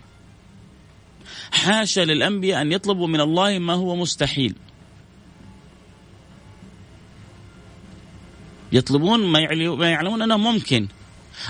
حاشا 1.53 2.01
للأنبياء 2.01 2.63
أن 2.63 2.73
يطلبوا 2.73 3.07
من 3.07 3.21
الله 3.21 3.59
ما 3.59 3.75
هو 3.75 3.97
مستحيل. 3.97 4.55
يطلبون 8.73 9.27
ما 9.27 9.91
يعلمون 9.91 10.23
أنه 10.23 10.37
ممكن. 10.37 10.89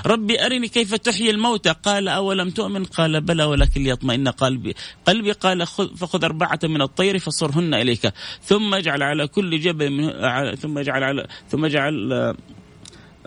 ربي 0.06 0.46
أرني 0.46 0.68
كيف 0.68 0.94
تحيي 0.94 1.30
الموتى. 1.30 1.74
قال 1.82 2.08
أولم 2.08 2.50
تؤمن؟ 2.50 2.84
قال 2.84 3.20
بلى 3.20 3.44
ولكن 3.44 3.82
ليطمئن 3.82 4.28
قلبي. 4.28 4.74
قلبي 5.06 5.32
قال 5.32 5.66
خذ 5.66 5.96
فخذ 5.96 6.24
أربعة 6.24 6.58
من 6.64 6.82
الطير 6.82 7.18
فصرهن 7.18 7.74
إليك. 7.74 8.12
ثم 8.42 8.74
اجعل 8.74 9.02
على 9.02 9.28
كل 9.28 9.60
جبل 9.60 9.90
من 9.90 10.10
ثم 10.54 10.78
اجعل 10.78 11.02
على 11.04 11.26
ثم 11.48 11.64
اجعل 11.64 12.34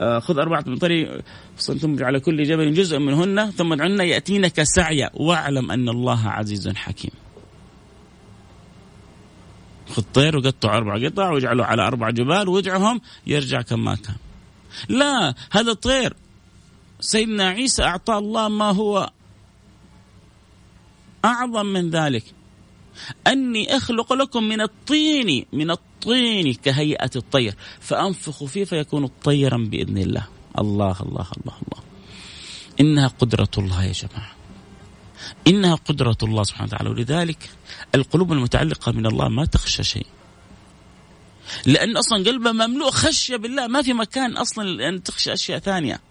خذ 0.01 0.38
أربعة 0.38 0.63
من 0.67 0.77
طريق 0.77 1.22
على 2.03 2.20
كل 2.20 2.43
جبل 2.43 2.74
جزء 2.74 3.00
منهن 3.00 3.51
ثم 3.51 3.74
ادعهن 3.74 4.00
يأتينك 4.00 4.63
سعيا 4.63 5.10
واعلم 5.13 5.72
أن 5.72 5.89
الله 5.89 6.29
عزيز 6.29 6.70
حكيم. 6.70 7.12
خذ 9.89 10.03
طير 10.13 10.38
وقطع 10.38 10.77
أربع 10.77 11.08
قطع 11.08 11.29
واجعله 11.29 11.65
على 11.65 11.88
أربع 11.88 12.10
جبال 12.10 12.50
وادعهم 12.50 13.01
يرجع 13.27 13.62
كما 13.62 13.96
كان. 13.96 14.15
لا 14.89 15.36
هذا 15.51 15.72
الطير 15.72 16.13
سيدنا 17.00 17.48
عيسى 17.48 17.84
أعطاه 17.84 18.17
الله 18.17 18.48
ما 18.48 18.72
هو 18.72 19.10
أعظم 21.25 21.65
من 21.65 21.89
ذلك. 21.89 22.24
أني 23.28 23.78
أخلق 23.78 24.14
لكم 24.14 24.44
من 24.44 24.62
الطين 24.62 25.46
من 25.54 25.72
الطين 25.72 26.54
كهيئة 26.54 27.12
الطير. 27.16 27.56
فأنفخ 27.80 28.44
فيه 28.44 28.64
فيكون 28.64 29.08
طيرا 29.24 29.58
بإذن 29.58 29.98
الله. 29.98 30.28
الله 30.60 30.96
الله 31.02 31.28
الله 31.38 31.56
الله. 31.62 31.84
إنها 32.80 33.08
قدرة 33.08 33.50
الله 33.58 33.84
يا 33.84 33.92
جماعة. 33.92 34.32
إنها 35.48 35.76
قدرة 35.76 36.18
الله 36.24 36.44
سبحانه 36.44 36.68
وتعالى. 36.68 36.90
ولذلك 36.90 37.50
القلوب 37.96 38.32
المتعلقة 38.32 38.92
من 38.92 39.06
الله 39.06 39.30
ما 39.30 39.46
تخشى 39.46 39.84
شيء. 39.84 40.06
لأن 41.66 41.98
أصلا 41.98 42.24
قلبه 42.24 42.52
مملوء 42.52 42.92
خشية 42.92 43.36
بالله. 43.36 43.68
ما 43.68 43.82
في 43.82 43.94
مكان 43.94 44.38
أصلا 44.38 44.90
أن 44.90 45.04
تخشى 45.04 45.34
أشياء 45.34 45.60
ثانية. 45.60 46.02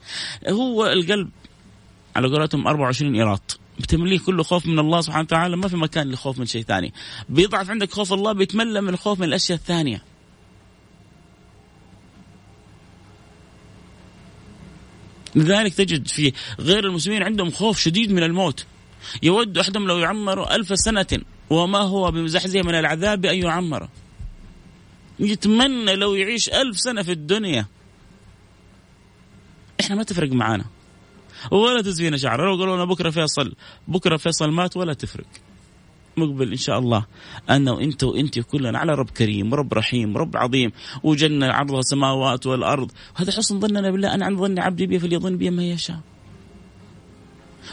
هو 0.48 0.86
القلب 0.86 1.30
على 2.16 2.28
قولتهم 2.28 2.66
24 2.66 3.14
إيراد 3.14 3.40
بتمليه 3.80 4.18
كله 4.18 4.42
خوف 4.42 4.66
من 4.66 4.78
الله 4.78 5.00
سبحانه 5.00 5.22
وتعالى 5.22 5.56
ما 5.56 5.68
في 5.68 5.76
مكان 5.76 6.06
للخوف 6.06 6.38
من 6.38 6.46
شيء 6.46 6.62
ثاني. 6.62 6.92
بيضعف 7.28 7.70
عندك 7.70 7.92
خوف 7.92 8.12
الله 8.12 8.32
بيتملى 8.32 8.80
من 8.80 8.88
الخوف 8.88 9.18
من 9.18 9.24
الأشياء 9.28 9.58
الثانية. 9.58 10.02
لذلك 15.34 15.74
تجد 15.74 16.08
في 16.08 16.32
غير 16.60 16.84
المسلمين 16.84 17.22
عندهم 17.22 17.50
خوف 17.50 17.78
شديد 17.78 18.12
من 18.12 18.22
الموت. 18.22 18.66
يود 19.22 19.58
أحدهم 19.58 19.86
لو 19.86 19.98
يعمر 19.98 20.54
ألف 20.54 20.78
سنة 20.78 21.06
وما 21.50 21.78
هو 21.78 22.10
بمزحزح 22.10 22.60
من 22.60 22.74
العذاب 22.74 23.26
أن 23.26 23.38
يعمر. 23.38 23.88
يتمنى 25.18 25.96
لو 25.96 26.14
يعيش 26.14 26.48
ألف 26.48 26.80
سنة 26.80 27.02
في 27.02 27.12
الدنيا. 27.12 27.66
إحنا 29.80 29.96
ما 29.96 30.02
تفرق 30.02 30.32
معانا. 30.32 30.64
ولا 31.50 31.82
تزفينا 31.82 32.16
شعر 32.16 32.46
لو 32.46 32.56
قالوا 32.56 32.76
لنا 32.76 32.84
بكرة 32.84 33.10
فيصل 33.10 33.54
بكرة 33.88 34.16
فيصل 34.16 34.50
مات 34.50 34.76
ولا 34.76 34.92
تفرق. 34.92 35.26
مقبل 36.16 36.50
إن 36.50 36.56
شاء 36.56 36.78
الله 36.78 37.06
أنا 37.50 37.72
وانت 37.72 38.04
وأنت 38.04 38.38
كلنا 38.38 38.78
على 38.78 38.94
رب 38.94 39.10
كريم 39.10 39.54
رب 39.54 39.74
رحيم 39.74 40.16
رب 40.16 40.36
عظيم 40.36 40.72
وجنة 41.02 41.46
عرضها 41.46 41.80
السماوات 41.80 42.46
والأرض. 42.46 42.90
وهذا 43.16 43.32
حسن 43.32 43.60
ظننا 43.60 43.90
بالله. 43.90 44.14
أنا 44.14 44.24
عن 44.24 44.36
ظن 44.36 44.58
عبدي 44.58 44.86
بي 44.86 44.98
فليظن 44.98 45.36
بي 45.36 45.50
ما 45.50 45.64
يشاء. 45.64 46.00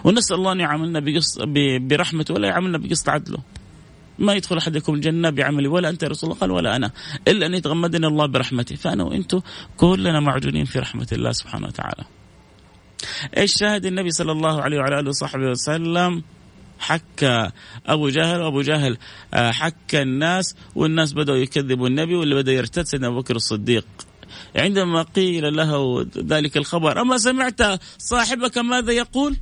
ونسأل 0.03 0.35
الله 0.35 0.51
أن 0.51 0.59
يعاملنا 0.59 0.99
بقص 0.99 1.37
برحمته 1.79 2.33
ولا 2.33 2.47
يعاملنا 2.47 2.77
بقسط 2.77 3.09
عدله. 3.09 3.39
ما 4.19 4.33
يدخل 4.33 4.57
أحدكم 4.57 4.93
الجنه 4.93 5.29
بعملي 5.29 5.67
ولا 5.67 5.89
أنت 5.89 6.03
يا 6.03 6.07
رسول 6.07 6.29
الله 6.29 6.39
قال 6.41 6.51
ولا 6.51 6.75
أنا. 6.75 6.91
إلا 7.27 7.45
أن 7.45 7.53
يتغمدني 7.53 8.07
الله 8.07 8.25
برحمته. 8.25 8.75
فأنا 8.75 9.03
وأنتم 9.03 9.41
كلنا 9.77 10.19
معجونين 10.19 10.65
في 10.65 10.79
رحمة 10.79 11.07
الله 11.11 11.31
سبحانه 11.31 11.67
وتعالى. 11.67 12.03
إيش 13.37 13.53
شاهد 13.59 13.85
النبي 13.85 14.11
صلى 14.11 14.31
الله 14.31 14.61
عليه 14.61 14.77
وعلى 14.77 14.99
آله 14.99 15.09
وصحبه 15.09 15.49
وسلم؟ 15.49 16.23
حكى 16.79 17.49
أبو 17.85 18.09
جهل 18.09 18.41
وابو 18.41 18.61
جهل 18.61 18.97
آه، 19.33 19.51
حكى 19.51 20.01
الناس 20.01 20.55
والناس 20.75 21.13
بدأوا 21.13 21.37
يكذبوا 21.37 21.87
النبي 21.87 22.15
واللي 22.15 22.35
بدأ 22.35 22.51
يرتد 22.51 22.83
سيدنا 22.83 23.07
أبو 23.07 23.19
بكر 23.19 23.35
الصديق. 23.35 23.85
عندما 24.55 25.01
قيل 25.01 25.55
له 25.55 26.05
ذلك 26.17 26.57
الخبر 26.57 27.01
أما 27.01 27.17
سمعت 27.17 27.61
صاحبك 27.97 28.57
ماذا 28.57 28.91
يقول؟ 28.91 29.37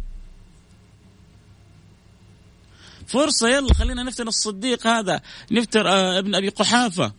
فرصة 3.07 3.49
يلا 3.49 3.73
خلينا 3.73 4.03
نفتن 4.03 4.27
الصديق 4.27 4.87
هذا. 4.87 5.21
نفتر 5.51 5.87
آه، 5.87 6.19
ابن 6.19 6.35
أبي 6.35 6.49
قحافة. 6.49 7.13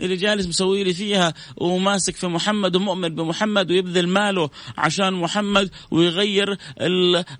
اللي 0.00 0.16
جالس 0.16 0.46
مسوي 0.46 0.84
لي 0.84 0.94
فيها 0.94 1.34
وماسك 1.56 2.16
في 2.16 2.26
محمد 2.26 2.76
ومؤمن 2.76 3.14
بمحمد 3.14 3.70
ويبذل 3.70 4.08
ماله 4.08 4.50
عشان 4.78 5.12
محمد 5.12 5.70
ويغير 5.90 6.58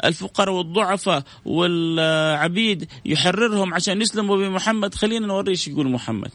الفقراء 0.05 0.55
والضعفاء 0.55 1.25
والعبيد 1.45 2.89
يحررهم 3.05 3.75
عشان 3.75 4.03
يسلموا 4.03 4.37
بمحمد. 4.37 4.95
خلينا 4.95 5.27
نوري 5.27 5.51
إيش 5.51 5.69
يقول 5.69 5.91
محمد. 5.91 6.31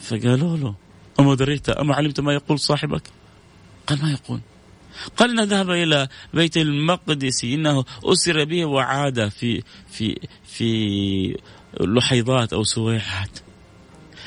فقالوا 0.00 0.56
له 0.56 0.74
أما 1.20 1.34
دريت 1.34 1.68
أما 1.68 1.94
علمت 1.94 2.20
ما 2.20 2.34
يقول 2.34 2.58
صاحبك؟ 2.58 3.02
قال 3.86 4.02
ما 4.02 4.10
يقول. 4.10 4.40
قال 5.16 5.30
انه 5.30 5.42
ذهب 5.42 5.70
إلى 5.70 6.08
بيت 6.34 6.56
المقدس 6.56 7.44
إنه 7.44 7.84
أسر 8.04 8.44
به 8.44 8.64
وعاد 8.64 9.28
في 9.28 9.62
في 9.90 10.20
في 10.44 11.36
لحيضات 11.80 12.52
أو 12.52 12.64
سويحات. 12.64 13.45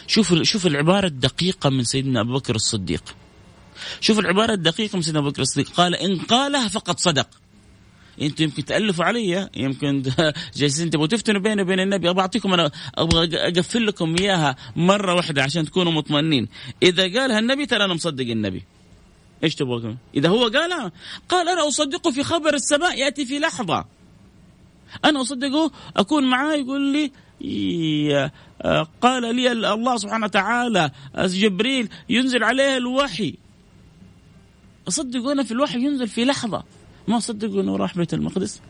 شوف 0.10 0.34
شوف 0.41 0.67
العبارة 0.67 1.08
الدقيقة 1.08 1.69
من 1.69 1.84
سيدنا 1.84 2.22
أبو 2.22 2.34
بكر 2.34 2.56
الصديق. 2.56 3.04
شوف 4.02 4.19
العبارة 4.19 4.54
الدقيقة 4.54 4.95
من 4.95 5.02
سيدنا 5.02 5.19
أبو 5.19 5.30
بكر 5.30 5.41
الصديق. 5.41 5.69
قال 5.69 5.95
إن 5.95 6.19
قالها 6.19 6.67
فقد 6.67 7.00
صدق. 7.00 7.28
أنتم 8.22 8.43
يمكن 8.43 8.65
تألفوا 8.65 9.06
علي 9.06 9.50
يمكن 9.56 10.04
جالسين 10.58 10.89
تبغوا 10.89 11.08
تفتنوا 11.08 11.41
بيني 11.41 11.62
وبين 11.62 11.80
النبي. 11.80 12.10
أبغى 12.10 12.22
أعطيكم 12.22 12.54
أنا 12.54 12.72
أبغى 12.95 13.38
أقفل 13.38 13.88
لكم 13.88 14.15
إياها 14.19 14.56
مرة 14.76 15.13
واحدة 15.13 15.43
عشان 15.43 15.65
تكونوا 15.65 15.91
مطمئنين. 15.91 16.48
إذا 16.84 17.04
قالها 17.04 17.39
النبي 17.39 17.65
ترى 17.65 17.86
أنا 17.86 17.93
مصدق 17.93 18.26
النبي. 18.26 18.63
إيش 19.43 19.56
تبغى 19.56 19.98
إذا 20.15 20.30
هو 20.30 20.48
قالها 20.48 20.91
قال 21.30 21.50
أنا 21.50 21.67
اصدقه 21.67 22.12
في 22.12 22.24
خبر 22.24 22.54
السماء 22.54 23.00
يأتي 23.00 23.26
في 23.26 23.39
لحظة. 23.39 23.86
أنا 25.06 25.22
أصدقه 25.22 25.72
أكون 25.98 26.30
معاه 26.30 26.56
يقول 26.56 26.93
لي 26.93 27.12
قال 29.02 29.36
لي 29.36 29.52
الله 29.52 29.97
سبحانه 29.97 30.25
وتعالى 30.25 30.91
جبريل 31.17 31.89
ينزل 32.10 32.43
عليه 32.43 32.78
الوحي. 32.78 33.36
اصدق 34.88 35.28
أنا 35.30 35.43
في 35.43 35.52
الوحي 35.52 35.80
ينزل 35.80 36.08
في 36.08 36.25
لحظة. 36.25 36.63
ما 37.08 37.17
اصدق 37.17 37.60
انه 37.60 37.78
راح 37.78 37.97
بيت 37.97 38.13
المقدس. 38.13 38.62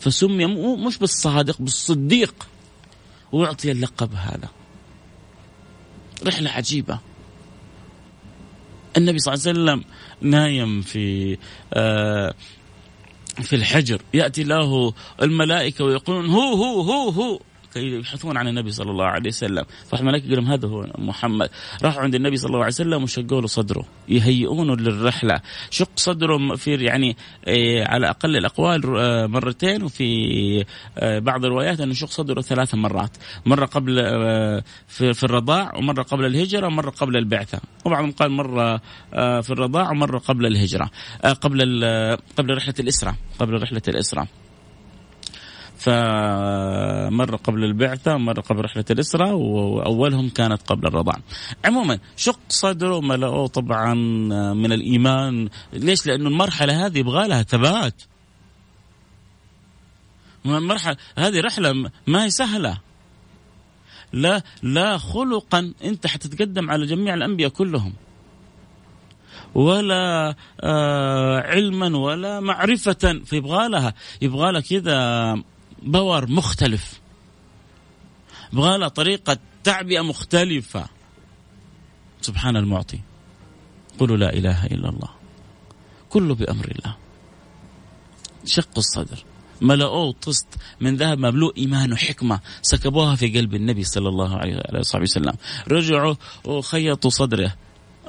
فسمي 0.00 0.46
مش 0.76 0.98
بالصادق 0.98 1.62
بالصديق. 1.62 2.46
وأعطي 3.32 3.72
اللقب 3.72 4.14
هذا. 4.14 4.48
رحلة 6.26 6.50
عجيبة. 6.50 6.98
النبي 8.96 9.18
صلى 9.18 9.34
الله 9.34 9.48
عليه 9.48 9.60
وسلم 9.60 9.84
نايم 10.20 10.82
في 10.82 11.38
آه 11.74 12.34
في 13.42 13.56
الحجر. 13.56 14.02
يأتي 14.14 14.44
له 14.44 14.92
الملائكة 15.22 15.84
ويقولون 15.84 16.26
هو 16.26 16.52
هو 16.54 16.80
هو 16.80 17.08
هو. 17.08 17.40
يبحثون 17.76 18.36
عن 18.36 18.48
النبي 18.48 18.70
صلى 18.70 18.90
الله 18.90 19.04
عليه 19.04 19.28
وسلم. 19.28 19.64
فالملائكه 19.90 20.26
يقولون 20.26 20.46
هذا 20.46 20.68
هو 20.68 20.86
محمد. 20.98 21.50
راحوا 21.82 22.02
عند 22.02 22.14
النبي 22.14 22.36
صلى 22.36 22.48
الله 22.48 22.58
عليه 22.58 22.66
وسلم 22.66 23.02
وشقوا 23.02 23.40
له 23.40 23.46
صدره. 23.46 23.84
يهيئونه 24.08 24.76
للرحلة. 24.76 25.40
شق 25.70 25.90
صدره 25.96 26.56
في 26.56 26.74
يعني 26.74 27.16
إيه 27.46 27.84
على 27.84 28.10
أقل 28.10 28.36
الأقوال 28.36 28.96
آه، 28.98 29.26
مرتين 29.26 29.82
وفي 29.82 30.64
آه، 30.98 31.18
بعض 31.18 31.44
الروايات 31.44 31.80
أنه 31.80 31.94
شق 31.94 32.08
صدره 32.08 32.40
ثلاث 32.40 32.74
مرات. 32.74 33.16
مرة 33.46 33.66
قبل 33.66 33.98
آه، 33.98 34.62
في 34.88 35.24
الرضاع 35.24 35.76
ومرة 35.76 36.02
قبل 36.02 36.24
الهجرة 36.24 36.66
ومرة 36.66 36.90
قبل 36.90 37.16
البعثة. 37.16 37.60
وبعضهم 37.84 38.12
قال 38.12 38.30
مرة 38.30 38.80
في 39.40 39.50
الرضاع 39.50 39.90
ومرة 39.90 40.18
قبل 40.18 40.46
الهجرة. 40.46 40.90
قبل 41.40 41.84
قبل 42.38 42.54
رحلة 42.54 42.74
الاسره 42.80 43.16
قبل 43.38 43.62
رحلة 43.62 43.82
الاسره 43.88 44.28
فمرة 45.78 47.36
قبل 47.36 47.64
البعثة 47.64 48.16
مرة 48.16 48.40
قبل 48.40 48.64
رحلة 48.64 48.84
الإسراء 48.90 49.32
وأولهم 49.32 50.28
كانت 50.28 50.62
قبل 50.62 50.86
الرضاعة. 50.86 51.22
عموما 51.64 51.98
شق 52.16 52.40
صدره 52.48 53.00
ملأوه 53.00 53.46
طبعا 53.46 53.94
من 54.54 54.72
الإيمان. 54.72 55.48
ليش؟ 55.72 56.06
لأنه 56.06 56.28
المرحلة 56.28 56.86
هذه 56.86 56.98
يبغى 56.98 57.28
لها 57.28 57.42
ثبات. 57.42 58.02
المرحلة 60.46 60.96
هذه 61.18 61.40
رحلة 61.40 61.90
ما 62.06 62.24
هي 62.24 62.30
سهلة. 62.30 62.78
لا 64.12 64.42
لا 64.62 64.98
خلقا 64.98 65.72
أنت 65.84 66.06
حتتقدم 66.06 66.70
على 66.70 66.86
جميع 66.86 67.14
الأنبياء 67.14 67.50
كلهم. 67.50 67.92
ولا 69.54 70.34
آه 70.60 71.40
علما 71.40 71.98
ولا 71.98 72.40
معرفة 72.40 73.20
فيبغى 73.24 73.68
لها. 73.68 73.94
يبغى 74.22 74.52
لها 74.52 74.60
كذا 74.60 75.42
باور 75.82 76.30
مختلف. 76.30 77.00
يبغى 78.52 78.90
طريقة 78.90 79.36
تعبئة 79.64 80.00
مختلفة. 80.00 80.88
سبحان 82.20 82.56
المعطي. 82.56 83.00
قولوا 83.98 84.16
لا 84.16 84.32
إله 84.32 84.66
إلا 84.66 84.88
الله. 84.88 85.08
كله 86.10 86.34
بأمر 86.34 86.74
الله. 86.78 86.96
شق 88.44 88.68
الصدر. 88.76 89.24
ملأوه 89.60 90.12
طست 90.12 90.46
من 90.80 90.96
ذهب 90.96 91.18
مملوء 91.18 91.56
إيمان 91.56 91.92
وحكمة 91.92 92.40
سكبوها 92.62 93.14
في 93.14 93.38
قلب 93.38 93.54
النبي 93.54 93.84
صلى 93.84 94.08
الله 94.08 94.36
عليه 94.36 94.62
وسلم. 94.94 95.34
رجعوا 95.68 96.14
وخيطوا 96.44 97.10
صدره. 97.10 97.54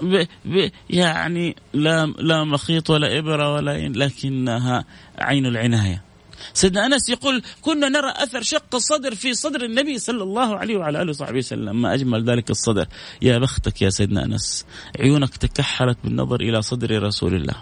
ب 0.01 0.25
ب 0.45 0.69
يعني 0.89 1.55
لا 1.73 2.05
لا 2.05 2.43
مخيط 2.43 2.89
ولا 2.89 3.19
إبرة 3.19 3.53
ولا 3.53 3.89
لكنها 3.89 4.86
عين 5.17 5.45
العناية. 5.45 6.09
سيدنا 6.54 6.86
أنس 6.86 7.10
يقول 7.10 7.43
كنا 7.62 7.89
نرى 7.89 8.13
أثر 8.15 8.41
شق 8.41 8.75
الصدر 8.75 9.15
في 9.15 9.34
صدر 9.34 9.63
النبي 9.65 9.97
صلى 9.97 10.23
الله 10.23 10.58
عليه 10.58 10.78
وعلى 10.78 11.02
آله 11.02 11.10
وصحبه 11.10 11.38
وسلم. 11.38 11.82
ما 11.82 11.93
أجمل 11.93 12.30
ذلك 12.30 12.49
الصدر. 12.49 12.88
يا 13.21 13.38
بختك 13.38 13.82
يا 13.82 13.89
سيدنا 13.89 14.25
أنس 14.25 14.65
عيونك 14.99 15.38
تكحلت 15.38 15.97
بالنظر 16.04 16.41
إلى 16.41 16.62
صدر 16.62 17.04
رسول 17.04 17.36
الله. 17.36 17.56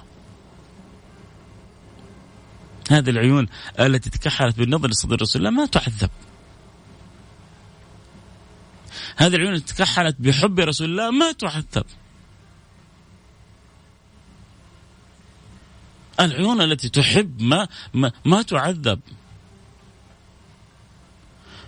هذه 2.89 3.09
العيون 3.09 3.47
التي 3.79 4.09
تكحلت 4.09 4.57
بالنظر 4.57 4.89
لصدر 4.89 5.21
رسول 5.21 5.47
الله 5.47 5.51
ما 5.51 5.65
تعذب. 5.65 6.09
هذه 9.17 9.35
العيون 9.35 9.53
التي 9.53 9.73
تكحلت 9.73 10.15
بحب 10.19 10.59
رسول 10.59 10.89
الله 10.89 11.11
ما 11.11 11.31
تعذب. 11.31 11.85
العيون 16.19 16.61
التي 16.61 16.89
تحب 16.89 17.41
ما 17.41 17.67
ما, 17.93 18.11
ما 18.25 18.41
تعذب 18.41 18.99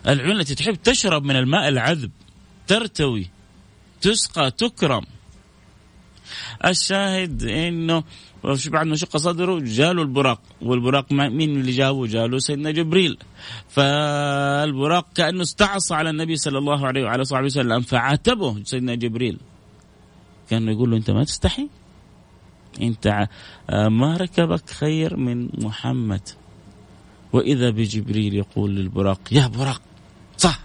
العيون 0.08 0.40
التي 0.40 0.56
تحب 0.56 0.76
تشرب 0.84 1.24
من 1.24 1.36
الماء 1.36 1.68
العذب 1.68 2.12
ترتوي 2.68 3.30
تسقى 4.02 4.52
تكرم 4.52 5.06
الشاهد 6.66 7.44
إنه 7.44 8.04
بعد 8.44 8.86
ما 8.86 8.96
شق 8.96 9.18
صدره 9.18 9.60
جاله 9.60 10.02
البراق 10.02 10.42
والبراق 10.62 11.12
مين 11.12 11.60
اللي 11.60 11.72
جابه؟ 11.72 12.08
جاله 12.08 12.38
سيدنا 12.38 12.72
جبريل 12.72 13.18
فالبراق 13.70 15.08
كأنه 15.16 15.42
استعصى 15.42 15.96
على 15.96 16.10
النبي 16.10 16.36
صلى 16.36 16.58
الله 16.58 16.88
عليه 16.88 17.04
وعلى 17.04 17.24
صحبه 17.24 17.46
وسلم 17.46 17.82
فعاتبه 17.82 18.64
سيدنا 18.64 18.96
جبريل 18.96 19.38
كان 20.50 20.70
يقول 20.70 20.92
له 20.92 20.98
أنت 20.98 21.12
ما 21.12 21.24
تستحي؟ 21.24 21.70
انت 22.82 23.28
ما 23.70 24.18
ركبك 24.18 24.70
خير 24.70 25.18
من 25.18 25.50
محمد. 25.64 26.30
وإذا 27.34 27.70
بجبريل 27.70 28.34
يقول 28.34 28.76
للبراق 28.76 29.20
يا 29.32 29.48
براق 29.48 29.82
صح. 30.38 30.60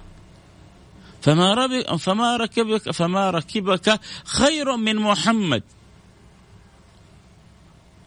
فما 1.22 1.68
فما 1.96 2.36
ركبك 2.36 2.90
فما 2.90 3.30
ركبك 3.30 4.00
خير 4.24 4.76
من 4.76 4.96
محمد. 4.96 5.62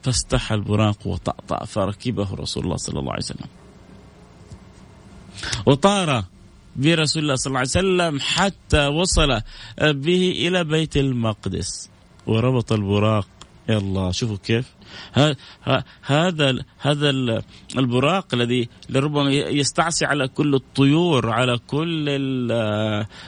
فاستحى 0.03 0.55
البراق 0.55 1.07
وطأطأ 1.07 1.65
فركبه 1.65 2.33
رسول 2.33 2.63
الله 2.63 2.77
صلى 2.77 2.99
الله 2.99 3.12
عليه 3.12 3.23
وسلم. 3.23 3.47
وطار 5.65 6.25
برسول 6.75 7.23
الله 7.23 7.36
صلى 7.36 7.49
الله 7.49 7.60
عليه 7.60 7.69
وسلم 7.69 8.19
حتى 8.19 8.88
وصل 8.88 9.41
به 9.81 10.31
إلى 10.47 10.63
بيت 10.63 10.97
المقدس. 10.97 11.89
وربط 12.27 12.71
البراق 12.71 13.27
الله 13.69 14.12
شوفوا 14.12 14.38
كيف. 14.38 14.65
هذا 16.03 16.63
هذا 16.80 17.10
البراق 17.77 18.34
الذي 18.34 18.69
لربما 18.89 19.32
يستعصي 19.32 20.06
على 20.06 20.27
كل 20.27 20.56
الطيور 20.56 21.30
على 21.30 21.58
كل 21.58 22.06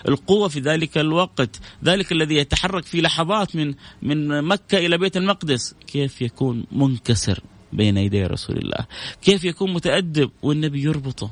القوة 0.08 0.47
في 0.47 0.60
ذلك 0.60 0.97
الوقت. 0.97 1.60
ذلك 1.84 2.12
الذي 2.12 2.36
يتحرك 2.36 2.84
في 2.84 3.02
لحظات 3.02 3.56
من 3.56 3.73
من 4.02 4.43
مكة 4.43 4.78
إلى 4.78 4.97
بيت 4.97 5.17
المقدس. 5.17 5.75
كيف 5.88 6.21
يكون 6.21 6.65
منكسر 6.71 7.39
بين 7.73 7.97
يدي 7.97 8.25
رسول 8.25 8.58
الله؟ 8.58 8.86
كيف 9.21 9.43
يكون 9.43 9.73
متأدب 9.73 10.32
والنبي 10.41 10.84
يربطه 10.84 11.32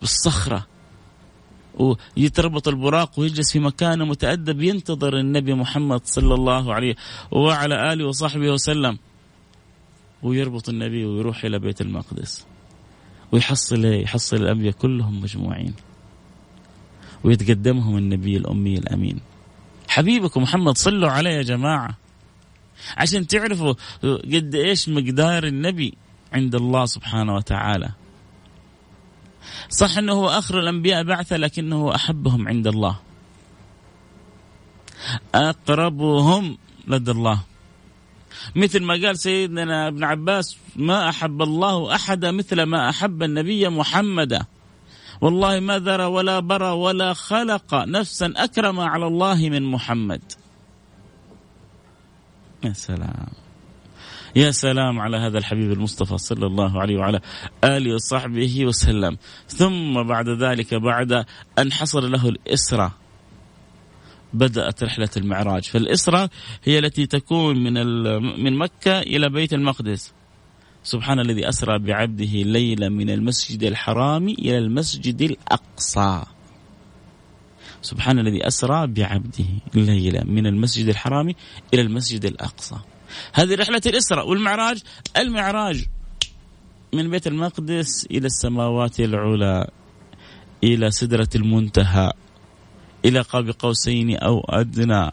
بالصخرة؟ 0.00 0.71
ويتربط 1.78 2.68
البراق 2.68 3.20
ويجلس 3.20 3.52
في 3.52 3.58
مكانه 3.58 4.04
متأدب 4.04 4.62
ينتظر 4.62 5.18
النبي 5.18 5.54
محمد 5.54 6.00
صلى 6.04 6.34
الله 6.34 6.74
عليه 6.74 6.94
وعلى 7.30 7.92
آله 7.92 8.06
وصحبه 8.06 8.50
وسلم. 8.50 8.98
ويربط 10.22 10.68
النبي 10.68 11.04
ويروح 11.04 11.44
إلى 11.44 11.58
بيت 11.58 11.80
المقدس. 11.80 12.46
ويحصل 13.32 13.84
يحصل 13.84 14.36
الأنبياء 14.36 14.72
كلهم 14.72 15.20
مجموعين. 15.20 15.74
ويتقدمهم 17.24 17.96
النبي 17.96 18.36
الأمي 18.36 18.74
الأمين. 18.78 19.20
حبيبكم 19.88 20.42
محمد 20.42 20.78
صلوا 20.78 21.10
عليه 21.10 21.30
يا 21.30 21.42
جماعة. 21.42 21.98
عشان 22.96 23.26
تعرفوا 23.26 23.74
قد 24.02 24.54
إيش 24.54 24.88
مقدار 24.88 25.46
النبي 25.46 25.94
عند 26.32 26.54
الله 26.54 26.84
سبحانه 26.84 27.34
وتعالى. 27.34 27.90
صح 29.68 29.98
إنه 29.98 30.12
هو 30.12 30.28
آخر 30.28 30.60
الأنبياء 30.60 31.02
بعثة 31.02 31.36
لكنه 31.36 31.94
أحبهم 31.94 32.48
عند 32.48 32.66
الله. 32.66 32.96
أقربهم 35.34 36.58
لدى 36.88 37.10
الله. 37.10 37.40
مثل 38.56 38.82
ما 38.82 38.94
قال 38.94 39.18
سيدنا 39.18 39.88
ابن 39.88 40.04
عباس 40.04 40.56
ما 40.76 41.08
أحب 41.08 41.42
الله 41.42 41.94
أحدا 41.94 42.30
مثل 42.30 42.62
ما 42.62 42.88
أحب 42.88 43.22
النبي 43.22 43.68
محمدا. 43.68 44.46
والله 45.20 45.60
ما 45.60 45.78
ذرى 45.78 46.04
ولا 46.04 46.40
برى 46.40 46.70
ولا 46.70 47.12
خلق 47.12 47.74
نفسا 47.74 48.32
أكرم 48.36 48.80
على 48.80 49.06
الله 49.06 49.48
من 49.48 49.62
محمد. 49.62 50.22
يا 52.64 52.72
سلام. 52.72 53.41
يا 54.36 54.50
سلام 54.50 55.00
على 55.00 55.16
هذا 55.16 55.38
الحبيب 55.38 55.72
المصطفى 55.72 56.18
صلى 56.18 56.46
الله 56.46 56.80
عليه 56.80 56.96
وعلى 56.96 57.20
آله 57.64 57.94
وصحبه 57.94 58.66
وسلم. 58.66 59.18
ثم 59.48 60.02
بعد 60.02 60.28
ذلك 60.28 60.74
بعد 60.74 61.24
أن 61.58 61.72
حصل 61.72 62.12
له 62.12 62.28
الإسرة 62.28 62.94
بدأت 64.32 64.84
رحلة 64.84 65.08
المعراج. 65.16 65.64
فالإسرة 65.64 66.30
هي 66.64 66.78
التي 66.78 67.06
تكون 67.06 67.62
من 67.62 67.74
من 68.44 68.58
مكة 68.58 68.98
إلى 69.00 69.28
بيت 69.28 69.52
المقدس. 69.52 70.12
سبحان 70.84 71.20
الذي 71.20 71.48
أسرى 71.48 71.78
بعبده 71.78 72.32
ليلا 72.42 72.88
من 72.88 73.10
المسجد 73.10 73.62
الحرام 73.62 74.28
إلى 74.28 74.58
المسجد 74.58 75.22
الأقصى. 75.22 76.22
سبحان 77.82 78.18
الذي 78.18 78.46
أسرى 78.46 78.86
بعبده 78.86 79.44
ليلا 79.74 80.24
من 80.24 80.46
المسجد 80.46 80.88
الحرام 80.88 81.34
إلى 81.74 81.82
المسجد 81.82 82.24
الأقصى. 82.24 82.76
هذه 83.32 83.54
رحلة 83.54 83.82
الإسراء 83.86 84.28
والمعراج. 84.28 84.82
المعراج 85.16 85.86
من 86.92 87.10
بيت 87.10 87.26
المقدس 87.26 88.06
إلى 88.10 88.26
السماوات 88.26 89.00
العلى 89.00 89.70
إلى 90.64 90.90
سدرة 90.90 91.28
المنتهى 91.34 92.12
إلى 93.04 93.20
قاب 93.20 93.50
قوسين 93.50 94.16
أو 94.16 94.40
أدنى 94.48 95.10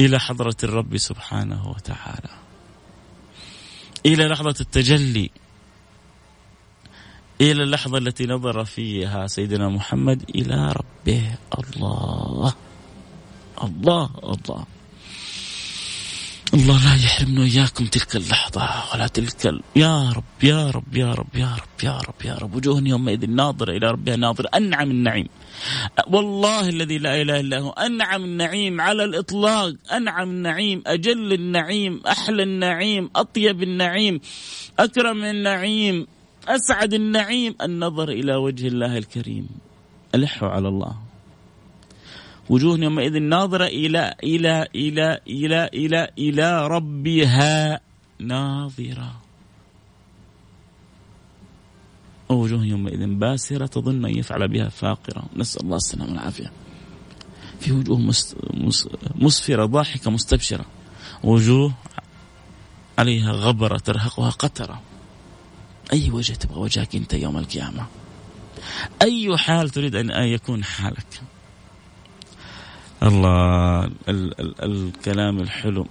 إلى 0.00 0.18
حضرة 0.18 0.56
الرب 0.64 0.96
سبحانه 0.96 1.68
وتعالى 1.68 2.30
إلى 4.06 4.26
لحظة 4.26 4.54
التجلي 4.60 5.30
إلى 7.40 7.62
اللحظة 7.62 7.98
التي 7.98 8.26
نظر 8.26 8.64
فيها 8.64 9.26
سيدنا 9.26 9.68
محمد 9.68 10.30
إلى 10.34 10.72
ربه. 10.72 11.34
الله 11.58 12.54
الله 13.62 14.10
الله. 14.24 14.66
الله 16.54 16.84
لا 16.84 16.94
يحرمنا 17.04 17.42
إياكم 17.42 17.86
تلك 17.86 18.16
اللحظة 18.16 18.68
ولا 18.94 19.06
تلك 19.06 19.46
ال... 19.46 19.62
يا 19.76 20.12
رب 20.16 20.24
يا 20.42 20.70
رب 20.70 20.96
يا 20.96 21.12
رب 21.14 21.36
يا 21.36 21.56
رب 21.56 21.84
يا 21.84 21.98
رب 21.98 22.24
يا 22.24 22.34
رب. 22.34 22.54
وجوه 22.54 22.82
يومئذ 22.88 23.30
ناظرة 23.30 23.72
إلى 23.76 23.90
ربها 23.90 24.16
ناظرة. 24.16 24.48
أنعم 24.54 24.90
النعيم. 24.90 25.28
والله 26.06 26.68
الذي 26.68 26.98
لا 26.98 27.22
إله 27.22 27.40
إلا 27.40 27.58
هو. 27.58 27.70
أنعم 27.70 28.24
النعيم 28.24 28.80
على 28.80 29.04
الإطلاق. 29.04 29.74
أنعم 29.92 30.30
النعيم 30.30 30.82
أجل 30.86 31.32
النعيم 31.32 32.02
أحلى 32.06 32.42
النعيم 32.42 33.10
أطيب 33.16 33.62
النعيم 33.62 34.20
أكرم 34.78 35.24
النعيم 35.24 36.06
أسعد 36.48 36.94
النعيم. 36.94 37.54
النظر 37.62 38.08
إلى 38.08 38.34
وجه 38.34 38.68
الله 38.68 38.98
الكريم. 38.98 39.48
ألحوا 40.14 40.48
على 40.48 40.68
الله. 40.68 41.05
وجوه 42.48 42.78
يومئذ 42.78 43.18
ناظرة 43.18 43.64
إلى 43.64 44.14
إلى 44.24 44.68
إلى 44.74 45.20
إلى 45.26 45.70
إلى 45.74 46.10
إلى 46.18 46.66
ربها 46.66 47.80
ناظرة. 48.18 49.20
وجوه 52.28 52.66
يومئذ 52.66 53.06
باسرة 53.06 53.66
تظن 53.66 54.04
أن 54.04 54.18
يفعل 54.18 54.48
بها 54.48 54.68
فاقرة. 54.68 55.24
نسأل 55.36 55.62
الله 55.62 55.76
السلامة 55.76 56.10
والعافية. 56.10 56.52
في 57.60 57.72
وجوه 57.72 58.12
مسفرة 59.14 59.64
ضاحكة 59.66 60.10
مستبشرة. 60.10 60.64
وجوه 61.24 61.74
عليها 62.98 63.32
غبرة 63.32 63.78
ترهقها 63.78 64.30
قترة. 64.30 64.82
أي 65.92 66.10
وجه 66.10 66.32
تبغى 66.32 66.60
وجهك 66.60 66.96
أنت 66.96 67.14
يوم 67.14 67.38
القيامة؟ 67.38 67.86
أي 69.02 69.36
حال 69.36 69.70
تريد 69.70 69.96
أن 69.96 70.28
يكون 70.28 70.64
حالك؟ 70.64 71.22
الله 73.02 73.84
ال 73.84 74.40
ال 74.40 74.54
الكلام 74.62 75.40
الحلو 75.40 75.86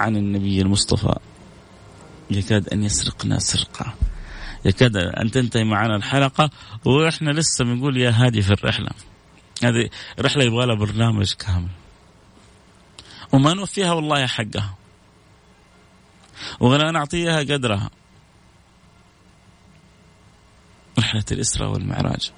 عن 0.00 0.16
النبي 0.16 0.60
المصطفى. 0.60 1.14
يكاد 2.30 2.68
أن 2.68 2.82
يسرقنا 2.82 3.38
سرقة. 3.38 3.94
يكاد 4.64 4.96
أن 4.96 5.30
تنتهي 5.30 5.64
معنا 5.64 5.96
الحلقة 5.96 6.50
وإحنا 6.84 7.30
لسه 7.30 7.64
بنقول 7.64 7.96
يا 7.96 8.10
هادي 8.10 8.42
في 8.42 8.50
الرحلة. 8.50 8.90
هذه 9.62 9.90
رحله 10.20 10.44
يبغى 10.44 10.66
لها 10.66 10.74
برنامج 10.74 11.32
كامل. 11.32 11.68
وما 13.32 13.54
نوفيها 13.54 13.92
والله 13.92 14.26
حقها. 14.26 14.74
ولا 16.60 16.90
نعطيها 16.90 17.38
قدرها. 17.38 17.90
رحلة 20.98 21.24
الإسراء 21.32 21.70
والمعراج. 21.70 22.32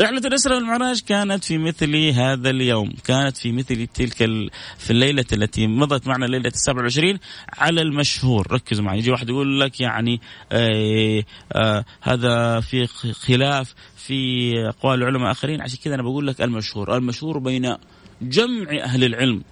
رحلة 0.00 0.18
الإسراء 0.18 0.56
والمعراج 0.56 1.00
كانت 1.00 1.44
في 1.44 1.58
مثل 1.58 1.96
هذا 1.96 2.50
اليوم 2.50 2.92
كانت 3.04 3.36
في 3.36 3.52
مثل 3.52 3.86
تلك 3.86 4.22
ال... 4.22 4.50
في 4.78 4.90
الليلة 4.90 5.24
التي 5.32 5.66
مضت 5.66 6.06
معنا 6.06 6.26
ليلة 6.26 6.48
السابع 6.48 6.78
والعشرين 6.78 7.18
على 7.58 7.82
المشهور. 7.82 8.52
ركزوا 8.52 8.84
معي 8.84 8.98
يجي 8.98 9.10
واحد 9.10 9.28
يقول 9.28 9.60
لك 9.60 9.80
يعني 9.80 10.20
آه 10.52 11.24
آه 11.52 11.84
هذا 12.00 12.60
في 12.60 12.86
خلاف 13.12 13.74
في 13.96 14.52
أقوال 14.68 15.02
العلماء 15.02 15.30
آخرين. 15.30 15.60
عشان 15.60 15.78
كذا 15.84 15.94
أنا 15.94 16.02
بقول 16.02 16.26
لك 16.26 16.42
المشهور. 16.42 16.96
المشهور 16.96 17.38
بين 17.38 17.76
جمع 18.22 18.82
أهل 18.82 19.04
العلم. 19.04 19.42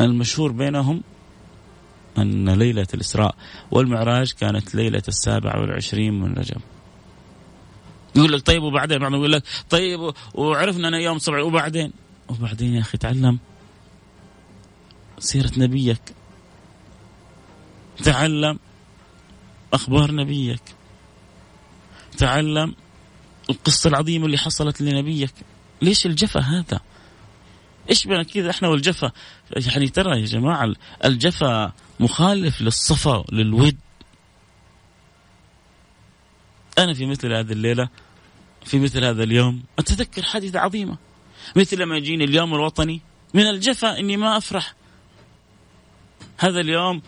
المشهور 0.00 0.52
بينهم 0.52 1.02
أن 2.18 2.48
ليلة 2.48 2.86
الإسراء 2.94 3.34
والمعراج 3.70 4.32
كانت 4.32 4.74
ليلة 4.74 5.02
السابع 5.08 5.58
والعشرين 5.58 6.20
من 6.20 6.34
رجب. 6.34 6.60
يقول 8.16 8.32
لك 8.32 8.46
طيب 8.46 8.62
وبعدين؟ 8.62 8.98
بعضهم 8.98 9.18
يقول 9.18 9.32
لك 9.32 9.42
طيب 9.70 10.12
وعرفنا 10.34 10.88
أن 10.88 10.94
يوم 10.94 11.16
السبع 11.16 11.42
وبعدين؟ 11.42 11.92
وبعدين 12.28 12.74
يا 12.74 12.80
أخي 12.80 12.98
تعلم 12.98 13.38
سيرة 15.18 15.52
نبيك. 15.56 16.02
تعلم 18.04 18.58
أخبار 19.72 20.12
نبيك. 20.14 20.62
تعلم 22.18 22.74
القصة 23.50 23.88
العظيمة 23.88 24.26
اللي 24.26 24.38
حصلت 24.38 24.80
لنبيك. 24.80 25.34
ليش 25.82 26.06
الجفا 26.06 26.40
هذا؟ 26.40 26.80
إيش 27.90 28.06
بنا 28.06 28.22
كذا 28.22 28.50
إحنا 28.50 28.68
والجفا؟ 28.68 29.12
يعني 29.56 29.88
ترى 29.88 30.20
يا 30.20 30.26
جماعة 30.26 30.74
الجفا 31.04 31.72
مخالف 32.00 32.62
للصفا 32.62 33.24
للود. 33.32 33.76
أنا 36.78 36.94
في 36.94 37.06
مثل 37.06 37.32
هذه 37.32 37.52
الليلة 37.52 37.88
في 38.64 38.78
مثل 38.78 39.04
هذا 39.04 39.22
اليوم 39.22 39.62
أتذكر 39.78 40.22
حادثة 40.22 40.60
عظيمة. 40.60 40.96
مثل 41.56 41.78
لما 41.78 41.96
يجيني 41.96 42.24
اليوم 42.24 42.54
الوطني 42.54 43.00
من 43.34 43.46
الجفا 43.46 43.98
إني 43.98 44.16
ما 44.16 44.36
أفرح. 44.36 44.74
هذا 46.38 46.60
اليوم 46.60 47.02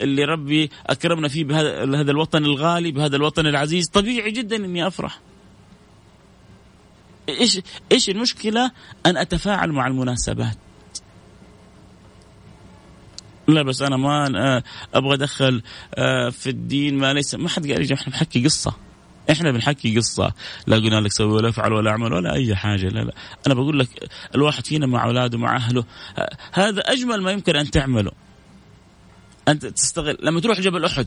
اللي 0.00 0.24
ربي 0.24 0.70
أكرمنا 0.86 1.28
فيه 1.28 1.44
بهذا 1.44 2.00
هذا 2.00 2.10
الوطن 2.10 2.44
الغالي 2.44 2.92
بهذا 2.92 3.16
الوطن 3.16 3.46
العزيز 3.46 3.88
طبيعي 3.88 4.30
جدا 4.30 4.56
إني 4.56 4.86
أفرح. 4.86 5.20
إيش 7.28 7.60
إيش 7.92 8.10
المشكلة؟ 8.10 8.70
أن 9.06 9.16
أتفاعل 9.16 9.72
مع 9.72 9.86
المناسبات. 9.86 10.56
لا 13.48 13.62
بس 13.62 13.82
أنا 13.82 13.96
ما 13.96 14.62
أبغى 14.94 15.14
أدخل 15.14 15.62
آه، 15.94 16.30
في 16.30 16.50
الدين 16.50 16.98
ما 16.98 17.12
ليس 17.12 17.34
ما 17.34 17.48
حد 17.48 17.72
قال 17.72 17.92
إحنا 17.92 18.06
بنحكي 18.06 18.44
قصة. 18.44 18.74
إحنا 19.30 19.52
بنحكي 19.52 19.96
قصة. 19.96 20.32
لا 20.66 20.76
قلنا 20.76 21.00
لك 21.00 21.12
سوي 21.12 21.32
ولا 21.32 21.48
افعل 21.48 21.72
ولا 21.72 21.90
اعمل 21.90 22.12
ولا 22.12 22.34
أي 22.34 22.54
حاجة 22.56 22.88
لا 22.88 23.00
لا. 23.00 23.14
أنا 23.46 23.54
بقول 23.54 23.78
لك 23.78 24.10
الواحد 24.34 24.66
فينا 24.66 24.86
مع 24.86 25.04
أولاده 25.04 25.38
مع 25.38 25.56
أهله 25.56 25.84
هذا 26.52 26.80
أجمل 26.80 27.22
ما 27.22 27.30
يمكن 27.32 27.56
أن 27.56 27.70
تعمله. 27.70 28.12
أنت 29.48 29.66
تستغل 29.66 30.18
لما 30.22 30.40
تروح 30.40 30.60
جبل 30.60 30.84
أحد 30.84 31.06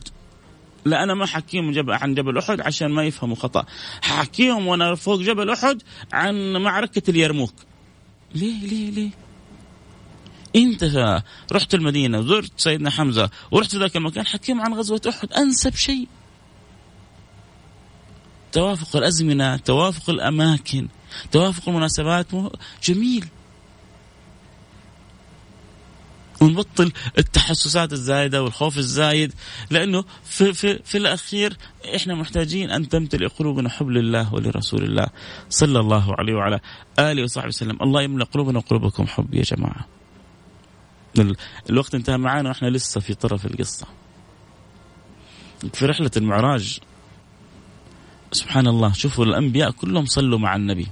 لا 0.84 1.02
أنا 1.02 1.14
ما 1.14 1.26
حكيهم 1.26 1.74
عن 1.88 2.14
جبل 2.14 2.38
أحد 2.38 2.60
عشان 2.60 2.90
ما 2.90 3.04
يفهموا 3.04 3.36
خطأ. 3.36 3.64
حكيهم 4.02 4.66
وأنا 4.66 4.94
فوق 4.94 5.20
جبل 5.20 5.50
أحد 5.50 5.82
عن 6.12 6.56
معركة 6.56 7.10
اليرموك. 7.10 7.54
ليه 8.34 8.66
ليه 8.66 8.90
ليه؟ 8.90 9.10
انت 10.56 11.22
رحت 11.52 11.74
المدينة 11.74 12.18
وزرت 12.18 12.52
سيدنا 12.56 12.90
حمزة 12.90 13.30
ورحت 13.50 13.74
ذاك 13.74 13.96
المكان 13.96 14.26
حكيهم 14.26 14.60
عن 14.60 14.74
غزوة 14.74 15.00
أحد 15.08 15.32
أنسب 15.32 15.74
شيء. 15.74 16.08
توافق 18.52 18.96
الأزمنة 18.96 19.56
توافق 19.56 20.10
الأماكن 20.10 20.88
توافق 21.32 21.68
المناسبات 21.68 22.26
جميل. 22.84 23.26
ونبطل 26.40 26.92
التحسسات 27.18 27.92
الزايدة 27.92 28.42
والخوف 28.42 28.78
الزايد 28.78 29.32
لأنه 29.70 30.04
في 30.24 30.52
في 30.52 30.78
في 30.84 30.98
الأخير 30.98 31.56
إحنا 31.96 32.14
محتاجين 32.14 32.70
أن 32.70 32.88
تمتلئ 32.88 33.26
قلوبنا 33.26 33.68
حب 33.68 33.88
لله 33.88 34.34
ولرسول 34.34 34.82
الله. 34.84 35.06
صلى 35.50 35.80
الله 35.80 36.14
عليه 36.18 36.34
وعلى 36.34 36.60
آله 36.98 37.22
وصحبه 37.22 37.48
وسلم، 37.48 37.78
الله 37.82 38.02
يملأ 38.02 38.24
قلوبنا 38.24 38.58
وقلوبكم 38.58 39.06
حب 39.06 39.34
يا 39.34 39.42
جماعة. 39.42 39.95
الوقت 41.70 41.94
انتهى 41.94 42.16
معانا 42.16 42.48
وإحنا 42.48 42.68
لسه 42.68 43.00
في 43.00 43.14
طرف 43.14 43.46
القصة. 43.46 43.86
في 45.72 45.86
رحلة 45.86 46.10
المعراج 46.16 46.78
سبحان 48.32 48.66
الله 48.66 48.92
شوفوا 48.92 49.24
الأنبياء 49.24 49.70
كلهم 49.70 50.06
صلوا 50.06 50.38
مع 50.38 50.56
النبي. 50.56 50.86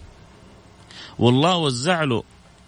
والله 1.19 1.57
وزع 1.57 2.05
له 2.05 2.23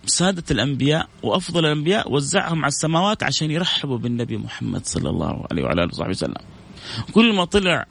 سادة 0.06 0.44
الأنبياء 0.50 1.08
وأفضل 1.22 1.66
الأنبياء 1.66 2.12
وزعهم 2.12 2.58
على 2.58 2.68
السماوات 2.68 3.22
عشان 3.22 3.50
يرحبوا 3.50 3.98
بالنبي 3.98 4.36
محمد 4.36 4.86
صلى 4.86 5.10
الله 5.10 5.46
عليه 5.50 5.62
وعلى 5.62 5.82
آله 5.82 5.90
وصحبه 5.92 6.10
وسلم 6.10 6.34
كل 7.12 7.34
ما 7.34 7.44
طلع 7.44 7.86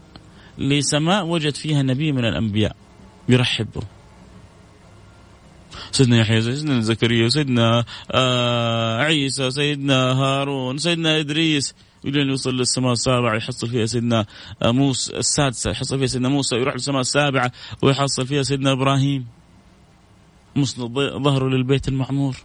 لسماء 0.57 1.25
وجد 1.25 1.55
فيها 1.55 1.81
نبي 1.83 2.11
من 2.11 2.25
الأنبياء 2.25 2.75
يرحب 3.29 3.67
به 3.75 3.81
سيدنا 5.95 6.19
يحيى 6.19 6.41
سيدنا 6.41 6.81
زكريا 6.81 7.29
سيدنا 7.29 7.85
آه 8.11 8.97
عيسى 9.01 9.51
سيدنا 9.51 10.13
هارون 10.13 10.77
سيدنا 10.77 11.19
إدريس. 11.19 11.75
إلى 12.05 12.19
يوصل 12.19 12.57
للسماء 12.57 12.91
السابعة 12.91 13.35
يحصل 13.35 13.67
فيها 13.67 13.85
سيدنا 13.85 14.25
آه، 14.61 14.71
موسى 14.71 15.17
السادسة 15.17 15.71
يحصل 15.71 15.97
فيها 15.97 16.07
سيدنا 16.07 16.29
موسى 16.29 16.55
يروح 16.55 16.73
للسماء 16.73 17.01
السابعة 17.01 17.51
ويحصل 17.81 18.27
فيها 18.27 18.43
سيدنا 18.43 18.71
إبراهيم. 18.71 19.25
مسند 20.55 20.85
ظهره 21.23 21.47
للبيت 21.49 21.87
المعمور. 21.87 22.35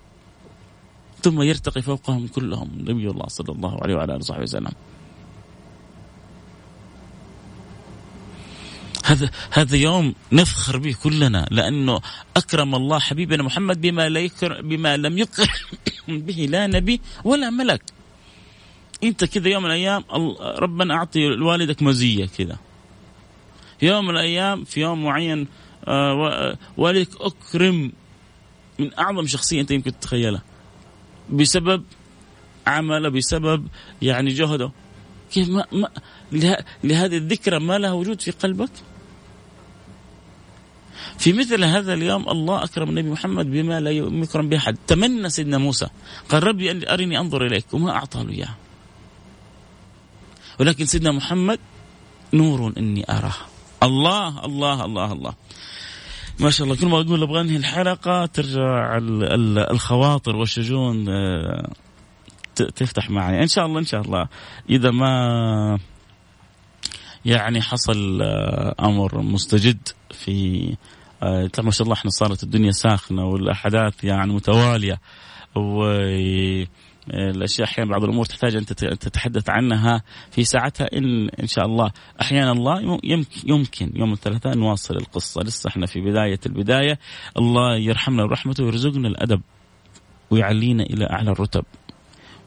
ثم 1.23 1.43
يرتقي 1.43 1.83
فوقهم 1.83 2.27
كلهم 2.27 2.69
نبي 2.79 3.11
الله 3.11 3.27
صلى 3.27 3.55
الله 3.55 3.83
عليه 3.83 3.95
وعلى 3.95 4.13
آله 4.13 4.19
وصحبه 4.19 4.43
وسلم. 4.43 4.73
هذا 9.11 9.31
هذا 9.51 9.77
يوم 9.77 10.15
نفخر 10.33 10.79
به 10.79 10.95
كلنا 11.03 11.49
لأنه 11.51 12.01
أكرم 12.37 12.75
الله 12.75 12.99
حبيبنا 12.99 13.43
محمد 13.43 13.81
بما 13.81 14.09
لا 14.09 14.29
بما 14.61 14.97
لم 14.97 15.19
يكرم 15.19 15.49
به 16.27 16.47
لا 16.51 16.67
نبي 16.67 17.01
ولا 17.25 17.51
ملك. 17.51 17.83
أنت 19.03 19.25
كذا 19.25 19.49
يوم 19.49 19.63
من 19.63 19.71
الأيام 19.71 20.05
ربنا 20.41 20.95
أعطي 20.95 21.27
لوالدك 21.27 21.83
مزية 21.83 22.27
كذا. 22.39 22.57
يوم 23.83 24.05
من 24.05 24.11
الأيام 24.11 24.65
في 24.65 24.81
يوم 24.81 25.05
معين 25.05 25.49
آه، 25.89 26.57
والدك 26.77 27.21
أكرم 27.21 27.93
من 28.79 28.99
أعظم 28.99 29.27
شخصية 29.27 29.61
أنت 29.61 29.71
يمكن 29.71 30.01
تتخيلها 30.01 30.43
بسبب 31.31 31.85
عمله 32.67 33.09
بسبب 33.09 33.67
يعني 34.03 34.31
جهده 34.31 34.73
كيف 35.33 35.49
ما, 35.49 35.65
ما 35.73 35.89
لهذه 36.85 37.17
الذكرى 37.17 37.59
ما 37.59 37.79
لها 37.79 37.93
وجود 37.93 38.21
في 38.21 38.31
قلبك 38.31 38.71
في 41.21 41.33
مثل 41.33 41.65
هذا 41.65 41.95
اليوم 41.95 42.29
الله 42.29 42.65
أكرم 42.65 42.89
النبي 42.89 43.11
محمد 43.11 43.51
بما 43.51 43.81
لا 43.81 43.91
يكرم 43.91 44.49
به 44.49 44.57
أحد. 44.57 44.77
تمنى 44.87 45.31
سيدنا 45.31 45.59
موسى 45.59 45.87
قال 46.29 46.45
ربي 46.45 46.93
أرني 46.93 47.19
أنظر 47.19 47.47
إليك 47.47 47.65
وما 47.73 47.91
أعطى 47.91 48.25
له 48.25 48.33
إياه. 48.33 48.55
ولكن 50.61 50.87
سيدنا 50.87 51.13
محمد 51.13 51.59
نور 52.33 52.73
إني 52.79 53.05
أراه. 53.11 53.35
الله 53.83 54.45
الله 54.45 54.85
الله 54.85 55.13
الله. 55.13 55.35
ما 56.41 56.51
شاء 56.51 56.65
الله 56.65 56.77
كل 56.77 56.87
ما 56.87 57.01
أقول 57.01 57.23
أبغى 57.23 57.41
أنهي 57.41 57.57
الحلقة 57.57 58.27
ترجع 58.27 58.99
الخواطر 59.71 60.37
والشجون 60.37 61.09
آه، 61.09 61.71
تفتح 62.55 63.11
معي. 63.11 63.43
إن 63.43 63.49
شاء 63.49 63.67
الله 63.67 63.79
إن 63.79 63.87
شاء 63.87 64.01
الله. 64.01 64.29
إذا 64.71 64.91
ما 64.91 65.79
يعني 67.25 67.63
حصل 67.63 68.23
آه، 68.23 68.75
أمر 68.81 69.21
مستجد 69.21 69.89
في 70.11 70.77
آه، 71.23 71.51
ما 71.59 71.71
شاء 71.71 71.83
الله 71.83 71.95
إحنا 71.95 72.11
صارت 72.11 72.43
الدنيا 72.43 72.71
ساخنة 72.71 73.25
والأحداث 73.25 74.05
يعني 74.05 74.33
متوالية. 74.33 75.01
و 75.57 75.85
الأشياء 77.11 77.69
أحيانا 77.69 77.91
بعض 77.91 78.05
الأمور 78.05 78.25
تحتاج 78.25 78.57
أن 78.57 78.67
تتحدث 78.67 79.51
عنها 79.51 80.03
في 80.31 80.45
ساعتها 80.45 80.87
ان 80.97 81.29
إن 81.29 81.47
شاء 81.47 81.67
الله. 81.67 81.91
أحيانا 82.21 82.53
الله 82.53 82.99
يمكن 83.47 83.93
يوم 83.95 84.13
الثلاثاء 84.13 84.55
نواصل 84.55 84.97
القصة. 84.97 85.43
لسه 85.43 85.69
إحنا 85.69 85.87
في 85.87 86.01
بداية 86.01 86.41
البداية. 86.47 86.99
الله 87.39 87.77
يرحمنا 87.77 88.27
برحمته 88.27 88.65
ويرزقنا 88.65 89.09
الأدب 89.09 89.41
ويعلينا 90.31 90.83
إلى 90.83 91.11
أعلى 91.11 91.31
الرتب. 91.31 91.65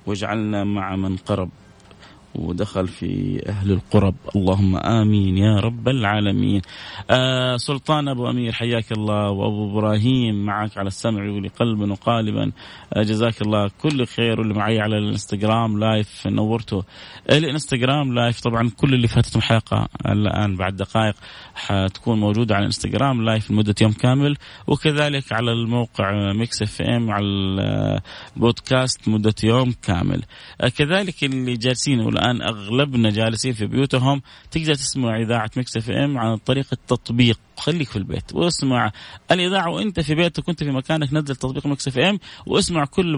واجعلنا 0.05 0.63
مع 0.63 0.95
من 0.95 1.17
قرب. 1.17 1.49
ودخل 2.35 2.87
في 2.87 3.41
أهل 3.49 3.71
القرب. 3.71 4.15
اللهم 4.35 4.75
آمين 4.75 5.37
يا 5.37 5.59
رب 5.59 5.87
العالمين. 5.87 6.61
آه 7.09 7.57
سلطان 7.57 8.07
أبو 8.07 8.29
أمير 8.29 8.51
حياك 8.51 8.91
الله. 8.91 9.29
وأبو 9.29 9.71
إبراهيم 9.71 10.45
معك 10.45 10.77
على 10.77 10.87
السمع 10.87 11.29
ولقلبا 11.29 11.91
وقالبا. 11.91 12.51
آه 12.93 13.03
جزاك 13.03 13.41
الله 13.41 13.71
كل 13.81 14.05
خير 14.05 14.39
واللي 14.39 14.53
معي 14.53 14.79
على 14.79 14.97
ال 14.97 15.06
Instagram 15.06 15.79
live 15.79 16.27
نورته. 16.27 16.83
ال 17.31 17.39
Instagram 17.39 18.13
live 18.13 18.41
طبعا 18.41 18.69
كل 18.77 18.93
اللي 18.93 19.07
فاتتهم 19.07 19.41
حلقة. 19.41 19.87
الآن 20.05 20.55
بعد 20.55 20.75
دقائق 20.75 21.15
حتكون 21.55 22.19
موجودة 22.19 22.55
على 22.55 22.61
ال 22.61 22.68
Instagram 22.68 23.25
live 23.25 23.51
لمدة 23.51 23.75
يوم 23.81 23.91
كامل. 23.91 24.37
وكذلك 24.67 25.33
على 25.33 25.51
الموقع 25.51 26.33
Mix 26.33 26.61
FM 26.61 27.11
على 27.11 27.25
البودكاست 28.35 29.09
مدة 29.09 29.35
يوم 29.43 29.73
كامل. 29.81 30.23
آه 30.61 30.67
كذلك 30.67 31.23
اللي 31.23 31.53
جالسين 31.53 31.99
الآن 32.23 32.41
اغلبنا 32.41 33.09
جالسين 33.09 33.53
في 33.53 33.65
بيوتهم 33.65 34.21
تقدر 34.51 34.73
تسمع 34.73 35.21
إذاعة 35.21 35.51
Mix 35.57 35.77
FM 35.77 36.17
عن 36.17 36.37
طريق 36.37 36.65
التطبيق. 36.73 37.39
خليك 37.57 37.89
في 37.89 37.95
البيت 37.95 38.33
واسمع 38.33 38.91
الإذاعة 39.31 39.69
وإنت 39.69 39.99
في 39.99 40.15
بيتك 40.15 40.47
وإنت 40.47 40.63
في 40.63 40.71
مكانك 40.71 41.13
نزل 41.13 41.35
تطبيق 41.35 41.67
Mix 41.67 41.87
FM 41.87 42.19
واسمع 42.45 42.85
كل 42.85 43.15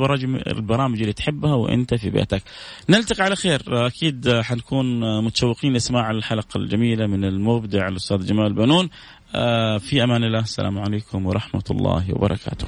البرامج 0.47 0.99
اللي 1.01 1.13
تحبها 1.13 1.53
وإنت 1.53 1.93
في 1.93 2.09
بيتك. 2.09 2.43
نلتقي 2.89 3.23
على 3.23 3.35
خير. 3.35 3.61
أكيد 3.87 4.41
حنكون 4.41 5.23
متشوقين 5.23 5.73
لإسماع 5.73 6.11
الحلقة 6.11 6.57
الجميلة 6.57 7.07
من 7.07 7.25
المبدع 7.25 7.87
الأستاذ 7.87 8.25
جمال 8.25 8.53
بنون. 8.53 8.89
في 9.79 10.03
أمان 10.03 10.23
الله. 10.23 10.39
السلام 10.39 10.79
عليكم 10.79 11.25
ورحمة 11.25 11.63
الله 11.71 12.05
وبركاته. 12.09 12.67